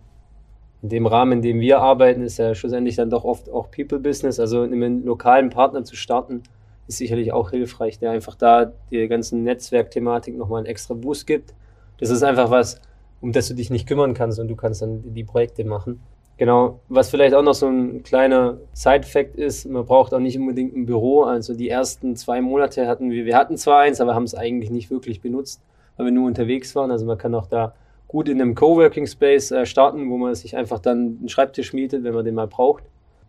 in 0.82 0.90
dem 0.90 1.06
Rahmen, 1.06 1.34
in 1.34 1.42
dem 1.42 1.60
wir 1.60 1.82
arbeiten, 1.82 2.22
ist 2.22 2.38
ja 2.38 2.56
schlussendlich 2.56 2.96
dann 2.96 3.10
doch 3.10 3.26
oft 3.26 3.50
auch 3.50 3.70
People-Business. 3.72 4.40
Also 4.40 4.62
einen 4.62 5.04
lokalen 5.04 5.50
Partner 5.50 5.84
zu 5.84 5.96
starten, 5.96 6.44
ist 6.88 6.98
sicherlich 6.98 7.32
auch 7.32 7.52
hilfreich, 7.52 8.00
der 8.00 8.12
einfach 8.12 8.36
da 8.36 8.74
die 8.92 9.08
ganzen 9.08 9.44
Netzwerkthematik 9.44 10.38
nochmal 10.38 10.60
einen 10.60 10.68
extra 10.68 10.94
Boost 10.94 11.28
gibt. 11.28 11.54
Das 12.00 12.10
ist 12.10 12.24
einfach 12.24 12.50
was, 12.50 12.82
um 13.22 13.32
das 13.32 13.48
du 13.48 13.54
dich 13.54 13.70
nicht 13.70 13.88
kümmern 13.88 14.14
kannst 14.14 14.40
und 14.40 14.48
du 14.48 14.56
kannst 14.56 14.82
dann 14.82 15.14
die 15.14 15.24
Projekte 15.24 15.64
machen. 15.64 16.02
Genau, 16.38 16.80
was 16.90 17.12
vielleicht 17.12 17.36
auch 17.36 17.44
noch 17.44 17.54
so 17.54 17.68
ein 17.68 18.02
kleiner 18.02 18.58
Side-Fact 18.74 19.36
ist, 19.36 19.66
man 19.66 19.86
braucht 19.86 20.14
auch 20.14 20.20
nicht 20.20 20.38
unbedingt 20.38 20.76
ein 20.76 20.86
Büro. 20.86 21.24
Also 21.24 21.54
die 21.54 21.70
ersten 21.70 22.16
zwei 22.16 22.42
Monate 22.42 22.88
hatten 22.88 23.12
wir, 23.12 23.26
wir 23.26 23.38
hatten 23.38 23.56
zwar 23.56 23.82
eins, 23.82 24.02
aber 24.02 24.16
haben 24.16 24.24
es 24.24 24.34
eigentlich 24.34 24.72
nicht 24.72 24.90
wirklich 24.90 25.22
benutzt, 25.22 25.62
weil 25.96 26.08
wir 26.08 26.12
nur 26.12 26.26
unterwegs 26.26 26.76
waren. 26.76 26.90
Also 26.90 27.06
man 27.06 27.20
kann 27.20 27.36
auch 27.36 27.46
da 27.46 27.76
gut 28.08 28.30
in 28.30 28.42
einem 28.42 28.56
Coworking 28.56 29.06
Space 29.06 29.52
äh, 29.52 29.66
starten, 29.66 30.10
wo 30.10 30.18
man 30.18 30.34
sich 30.34 30.58
einfach 30.58 30.80
dann 30.80 31.18
einen 31.20 31.30
Schreibtisch 31.30 31.72
mietet, 31.72 32.04
wenn 32.04 32.14
man 32.14 32.26
den 32.26 32.36
mal 32.36 32.48
braucht. 32.48 32.84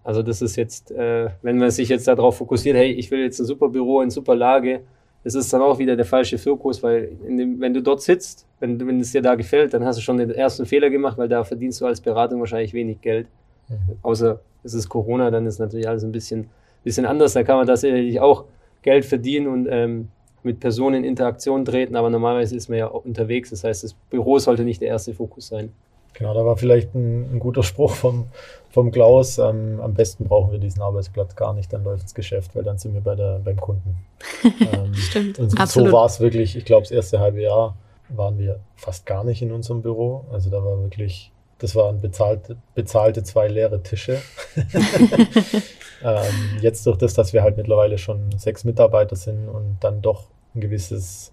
Also 0.05 0.23
das 0.23 0.43
ist 0.43 0.57
jetzt, 0.57 0.91
äh, 0.91 1.31
wenn 1.43 1.59
man 1.59 1.71
sich 1.71 1.89
jetzt 1.89 2.07
darauf 2.07 2.37
fokussiert, 2.37 2.77
hey, 2.77 2.93
ich 2.93 3.11
will 3.11 3.21
jetzt 3.21 3.41
ein 3.41 3.47
super 3.47 3.69
Büro 3.71 4.03
in 4.03 4.11
super 4.11 4.37
Lage, 4.37 4.83
das 5.25 5.35
ist 5.35 5.51
dann 5.53 5.63
auch 5.63 5.79
wieder 5.79 5.97
der 5.97 6.05
falsche 6.05 6.37
Fokus, 6.37 6.83
weil 6.83 7.17
dem, 7.27 7.59
wenn 7.59 7.73
du 7.73 7.83
dort 7.83 8.03
sitzt, 8.03 8.47
wenn, 8.61 8.79
wenn 8.87 9.01
es 9.01 9.13
dir 9.13 9.23
da 9.23 9.35
gefällt, 9.35 9.73
dann 9.73 9.83
hast 9.85 9.97
du 9.97 10.03
schon 10.03 10.19
den 10.19 10.31
ersten 10.31 10.67
Fehler 10.67 10.91
gemacht, 10.91 11.17
weil 11.17 11.29
da 11.29 11.43
verdienst 11.43 11.81
du 11.81 11.87
als 11.87 12.03
Beratung 12.03 12.41
wahrscheinlich 12.41 12.75
wenig 12.75 13.01
Geld. 13.01 13.27
Mhm. 13.71 13.97
Außer 14.03 14.41
es 14.63 14.75
ist 14.75 14.91
Corona, 14.91 15.31
dann 15.31 15.47
ist 15.47 15.59
natürlich 15.59 15.89
alles 15.89 16.05
ein 16.05 16.13
bisschen, 16.13 16.51
bisschen 16.85 17.07
anders. 17.07 17.33
Da 17.33 17.43
kann 17.43 17.57
man 17.57 17.67
da 17.67 17.75
sicherlich 17.77 18.21
auch 18.21 18.45
Geld 18.83 19.07
verdienen 19.07 19.47
und 19.47 19.67
ähm, 19.71 20.09
mit 20.43 20.61
Personen 20.61 20.97
in 20.97 21.05
Interaktion 21.05 21.65
treten, 21.65 21.97
aber 21.97 22.11
normalerweise 22.11 22.55
ist 22.55 22.69
man 22.69 22.79
ja 22.79 22.87
unterwegs. 22.87 23.49
Das 23.49 23.65
heißt, 23.65 23.83
das 23.83 23.95
Büro 23.95 24.39
sollte 24.39 24.63
nicht 24.63 24.83
der 24.83 24.89
erste 24.89 25.15
Fokus 25.15 25.49
sein. 25.49 25.73
Genau, 26.15 26.33
da 26.33 26.45
war 26.45 26.57
vielleicht 26.57 26.95
ein, 26.95 27.35
ein 27.35 27.39
guter 27.41 27.63
Spruch 27.63 27.93
vom, 27.93 28.27
vom 28.71 28.91
Klaus. 28.91 29.39
Ähm, 29.39 29.81
am 29.81 29.95
besten 29.95 30.25
brauchen 30.25 30.53
wir 30.53 30.59
diesen 30.59 30.81
Arbeitsplatz 30.81 31.37
gar 31.37 31.53
nicht, 31.55 31.73
dann 31.73 31.85
läuft 31.85 32.05
das 32.05 32.15
Geschäft, 32.15 32.55
weil 32.55 32.63
dann 32.63 32.79
sind 32.79 32.95
wir 32.95 33.01
bei 33.01 33.15
der, 33.15 33.41
beim 33.45 33.61
Kunden. 33.61 33.97
Ähm, 34.45 34.95
Stimmt. 34.95 35.39
Und 35.39 35.59
absolut. 35.59 35.91
so 35.91 35.97
war 35.97 36.07
es 36.07 36.21
wirklich, 36.21 36.57
ich 36.57 36.65
glaube, 36.65 36.83
das 36.83 36.91
erste 36.91 37.19
halbe 37.19 37.43
Jahr 37.43 37.77
waren 38.09 38.39
wir 38.39 38.61
fast 38.77 39.07
gar 39.07 39.25
nicht 39.25 39.43
in 39.43 39.53
unserem 39.53 39.83
Büro. 39.83 40.25
Also 40.33 40.51
da 40.51 40.65
war 40.65 40.81
wirklich, 40.81 41.33
das 41.59 41.75
waren 41.75 42.01
bezahlte, 42.01 42.57
bezahlte 42.75 43.23
zwei 43.23 43.49
leere 43.49 43.83
Tische. 43.83 44.21
ähm, 46.05 46.59
jetzt 46.61 46.87
durch 46.87 46.99
das, 46.99 47.15
dass 47.15 47.33
wir 47.33 47.43
halt 47.43 47.57
mittlerweile 47.57 47.99
schon 47.99 48.31
sechs 48.37 48.65
Mitarbeiter 48.65 49.17
sind 49.17 49.49
und 49.49 49.79
dann 49.81 50.03
doch 50.03 50.25
ein 50.55 50.61
gewisses 50.61 51.33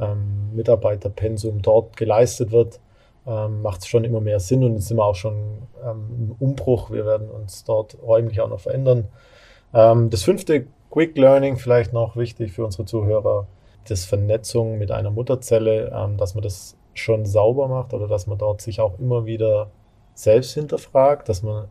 ähm, 0.00 0.54
Mitarbeiterpensum 0.54 1.62
dort 1.62 1.96
geleistet 1.96 2.52
wird, 2.52 2.80
ähm, 3.26 3.62
macht 3.62 3.80
es 3.80 3.86
schon 3.86 4.04
immer 4.04 4.20
mehr 4.20 4.40
Sinn 4.40 4.64
und 4.64 4.74
jetzt 4.74 4.88
sind 4.88 4.96
wir 4.96 5.04
auch 5.04 5.14
schon 5.14 5.34
ähm, 5.84 6.06
im 6.18 6.36
Umbruch. 6.38 6.90
Wir 6.90 7.06
werden 7.06 7.30
uns 7.30 7.64
dort 7.64 7.96
räumlich 8.02 8.40
auch 8.40 8.48
noch 8.48 8.60
verändern. 8.60 9.08
Ähm, 9.72 10.10
das 10.10 10.22
fünfte 10.22 10.66
Quick 10.90 11.16
Learning 11.16 11.56
vielleicht 11.56 11.92
noch 11.92 12.16
wichtig 12.16 12.52
für 12.52 12.64
unsere 12.64 12.84
Zuhörer, 12.84 13.46
das 13.88 14.04
Vernetzung 14.04 14.78
mit 14.78 14.90
einer 14.90 15.10
Mutterzelle, 15.10 15.92
ähm, 15.94 16.16
dass 16.16 16.34
man 16.34 16.42
das 16.42 16.76
schon 16.94 17.24
sauber 17.24 17.68
macht 17.68 17.94
oder 17.94 18.08
dass 18.08 18.26
man 18.26 18.38
dort 18.38 18.60
sich 18.60 18.80
auch 18.80 18.98
immer 18.98 19.24
wieder 19.24 19.70
selbst 20.14 20.52
hinterfragt, 20.54 21.28
dass 21.28 21.42
man 21.42 21.68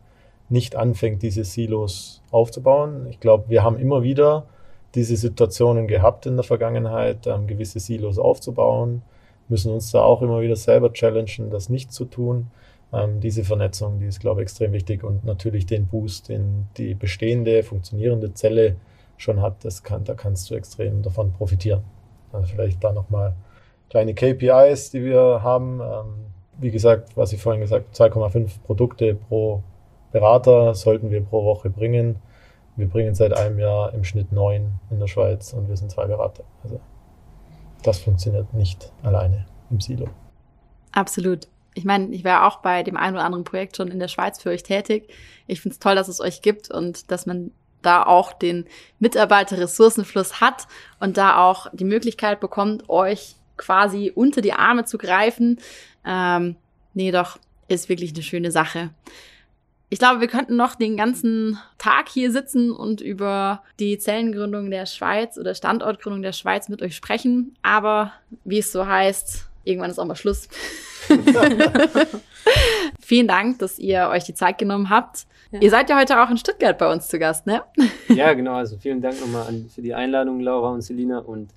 nicht 0.48 0.74
anfängt, 0.74 1.22
diese 1.22 1.44
Silos 1.44 2.22
aufzubauen. 2.30 3.06
Ich 3.08 3.20
glaube, 3.20 3.44
wir 3.48 3.62
haben 3.62 3.78
immer 3.78 4.02
wieder 4.02 4.46
diese 4.94 5.16
Situationen 5.16 5.86
gehabt 5.86 6.26
in 6.26 6.36
der 6.36 6.44
Vergangenheit, 6.44 7.26
ähm, 7.26 7.46
gewisse 7.46 7.78
Silos 7.78 8.18
aufzubauen 8.18 9.02
müssen 9.48 9.72
uns 9.72 9.90
da 9.90 10.02
auch 10.02 10.22
immer 10.22 10.40
wieder 10.40 10.56
selber 10.56 10.92
challengen, 10.92 11.50
das 11.50 11.68
nicht 11.68 11.92
zu 11.92 12.04
tun. 12.04 12.50
Ähm, 12.92 13.20
diese 13.20 13.44
Vernetzung, 13.44 13.98
die 13.98 14.06
ist, 14.06 14.20
glaube 14.20 14.40
ich, 14.40 14.44
extrem 14.44 14.72
wichtig 14.72 15.04
und 15.04 15.24
natürlich 15.24 15.66
den 15.66 15.86
Boost, 15.86 16.28
den 16.28 16.68
die 16.76 16.94
bestehende, 16.94 17.62
funktionierende 17.62 18.34
Zelle 18.34 18.76
schon 19.16 19.40
hat, 19.40 19.64
das 19.64 19.82
kann, 19.82 20.04
da 20.04 20.14
kannst 20.14 20.50
du 20.50 20.54
extrem 20.54 21.02
davon 21.02 21.32
profitieren. 21.32 21.82
Also 22.32 22.48
vielleicht 22.48 22.82
da 22.82 22.92
nochmal 22.92 23.34
kleine 23.90 24.14
KPIs, 24.14 24.90
die 24.90 25.04
wir 25.04 25.42
haben. 25.42 25.80
Ähm, 25.80 26.32
wie 26.58 26.70
gesagt, 26.70 27.16
was 27.16 27.32
ich 27.32 27.42
vorhin 27.42 27.60
gesagt 27.60 27.98
habe, 27.98 28.10
2,5 28.10 28.60
Produkte 28.64 29.14
pro 29.14 29.62
Berater 30.12 30.74
sollten 30.74 31.10
wir 31.10 31.22
pro 31.22 31.44
Woche 31.44 31.70
bringen. 31.70 32.16
Wir 32.76 32.88
bringen 32.88 33.14
seit 33.14 33.36
einem 33.36 33.58
Jahr 33.58 33.92
im 33.94 34.04
Schnitt 34.04 34.32
neun 34.32 34.74
in 34.90 35.00
der 35.00 35.06
Schweiz 35.06 35.52
und 35.52 35.68
wir 35.68 35.76
sind 35.76 35.90
zwei 35.90 36.06
Berater. 36.06 36.44
Also 36.62 36.80
das 37.82 37.98
funktioniert 38.00 38.52
nicht 38.54 38.92
alleine 39.02 39.46
im 39.70 39.80
Silo. 39.80 40.08
Absolut. 40.92 41.48
Ich 41.74 41.84
meine, 41.84 42.14
ich 42.14 42.22
wäre 42.22 42.44
auch 42.44 42.58
bei 42.58 42.82
dem 42.82 42.96
einen 42.96 43.16
oder 43.16 43.24
anderen 43.24 43.44
Projekt 43.44 43.76
schon 43.76 43.88
in 43.88 43.98
der 43.98 44.08
Schweiz 44.08 44.40
für 44.42 44.50
euch 44.50 44.62
tätig. 44.62 45.12
Ich 45.46 45.60
finde 45.60 45.74
es 45.74 45.78
toll, 45.78 45.94
dass 45.94 46.08
es 46.08 46.20
euch 46.20 46.42
gibt 46.42 46.70
und 46.70 47.10
dass 47.10 47.24
man 47.24 47.50
da 47.80 48.04
auch 48.04 48.32
den 48.32 48.66
Mitarbeiterressourcenfluss 49.00 50.40
hat 50.40 50.66
und 51.00 51.16
da 51.16 51.38
auch 51.38 51.66
die 51.72 51.84
Möglichkeit 51.84 52.40
bekommt, 52.40 52.88
euch 52.88 53.36
quasi 53.56 54.12
unter 54.14 54.40
die 54.40 54.52
Arme 54.52 54.84
zu 54.84 54.98
greifen. 54.98 55.58
Ähm, 56.04 56.56
nee, 56.94 57.10
doch, 57.10 57.38
ist 57.68 57.88
wirklich 57.88 58.12
eine 58.14 58.22
schöne 58.22 58.50
Sache. 58.50 58.90
Ich 59.92 59.98
glaube, 59.98 60.22
wir 60.22 60.28
könnten 60.28 60.56
noch 60.56 60.74
den 60.74 60.96
ganzen 60.96 61.58
Tag 61.76 62.08
hier 62.08 62.32
sitzen 62.32 62.70
und 62.72 63.02
über 63.02 63.62
die 63.78 63.98
Zellengründung 63.98 64.70
der 64.70 64.86
Schweiz 64.86 65.36
oder 65.36 65.54
Standortgründung 65.54 66.22
der 66.22 66.32
Schweiz 66.32 66.70
mit 66.70 66.80
euch 66.80 66.96
sprechen. 66.96 67.54
Aber 67.60 68.10
wie 68.42 68.60
es 68.60 68.72
so 68.72 68.86
heißt, 68.86 69.50
irgendwann 69.64 69.90
ist 69.90 69.98
auch 69.98 70.06
mal 70.06 70.16
Schluss. 70.16 70.48
Vielen 73.00 73.28
Dank, 73.28 73.58
dass 73.58 73.78
ihr 73.78 74.08
euch 74.08 74.24
die 74.24 74.32
Zeit 74.32 74.56
genommen 74.56 74.88
habt. 74.88 75.26
Ja. 75.50 75.60
Ihr 75.60 75.68
seid 75.68 75.90
ja 75.90 76.00
heute 76.00 76.22
auch 76.22 76.30
in 76.30 76.38
Stuttgart 76.38 76.78
bei 76.78 76.90
uns 76.90 77.08
zu 77.08 77.18
Gast, 77.18 77.46
ne? 77.46 77.60
Ja, 78.08 78.32
genau. 78.32 78.54
Also 78.54 78.78
vielen 78.78 79.02
Dank 79.02 79.20
nochmal 79.20 79.46
an, 79.46 79.68
für 79.68 79.82
die 79.82 79.92
Einladung, 79.92 80.40
Laura 80.40 80.70
und 80.70 80.80
Selina. 80.80 81.18
Und 81.18 81.50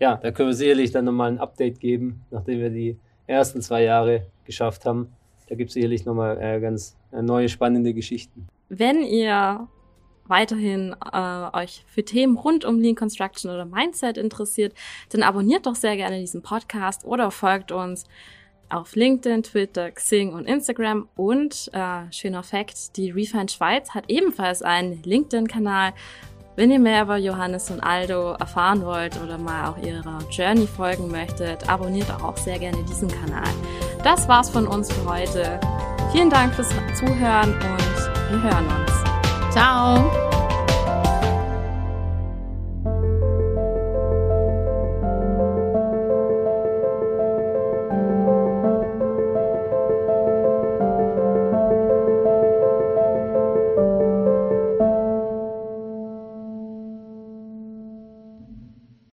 ja, 0.00 0.16
da 0.16 0.32
können 0.32 0.48
wir 0.48 0.54
sicherlich 0.54 0.90
dann 0.90 1.04
nochmal 1.04 1.30
ein 1.30 1.38
Update 1.38 1.78
geben, 1.78 2.24
nachdem 2.32 2.58
wir 2.58 2.70
die 2.70 2.98
ersten 3.28 3.62
zwei 3.62 3.84
Jahre 3.84 4.26
geschafft 4.44 4.86
haben. 4.86 5.12
Da 5.48 5.54
gibt 5.54 5.68
es 5.68 5.74
sicherlich 5.74 6.04
nochmal 6.04 6.38
äh, 6.40 6.60
ganz 6.60 6.96
äh, 7.12 7.22
neue 7.22 7.48
spannende 7.48 7.94
Geschichten. 7.94 8.48
Wenn 8.68 9.02
ihr 9.02 9.68
weiterhin 10.28 10.94
äh, 11.12 11.56
euch 11.56 11.84
für 11.86 12.04
Themen 12.04 12.36
rund 12.36 12.64
um 12.64 12.80
Lean 12.80 12.96
Construction 12.96 13.50
oder 13.50 13.64
Mindset 13.64 14.18
interessiert, 14.18 14.74
dann 15.10 15.22
abonniert 15.22 15.66
doch 15.66 15.76
sehr 15.76 15.96
gerne 15.96 16.18
diesen 16.18 16.42
Podcast 16.42 17.04
oder 17.04 17.30
folgt 17.30 17.70
uns 17.70 18.04
auf 18.68 18.96
LinkedIn, 18.96 19.44
Twitter, 19.44 19.90
Xing 19.92 20.32
und 20.32 20.46
Instagram. 20.46 21.08
Und 21.14 21.70
äh, 21.72 22.10
schöner 22.10 22.42
Fakt, 22.42 22.96
die 22.96 23.10
Refine 23.10 23.48
Schweiz 23.48 23.90
hat 23.90 24.04
ebenfalls 24.08 24.62
einen 24.62 25.02
LinkedIn-Kanal. 25.04 25.92
Wenn 26.56 26.70
ihr 26.70 26.78
mehr 26.78 27.02
über 27.02 27.18
Johannes 27.18 27.70
und 27.70 27.80
Aldo 27.80 28.32
erfahren 28.32 28.82
wollt 28.84 29.20
oder 29.22 29.36
mal 29.36 29.68
auch 29.68 29.78
ihrer 29.78 30.18
Journey 30.30 30.66
folgen 30.66 31.10
möchtet, 31.10 31.68
abonniert 31.68 32.10
auch 32.10 32.36
sehr 32.36 32.58
gerne 32.58 32.82
diesen 32.84 33.08
Kanal. 33.08 33.44
Das 34.06 34.28
war's 34.28 34.50
von 34.50 34.68
uns 34.68 34.92
für 34.92 35.04
heute. 35.04 35.58
Vielen 36.12 36.30
Dank 36.30 36.54
fürs 36.54 36.68
Zuhören 36.94 37.54
und 37.54 38.30
wir 38.30 38.40
hören 38.40 38.66
uns. 38.68 39.52
Ciao! 39.52 40.25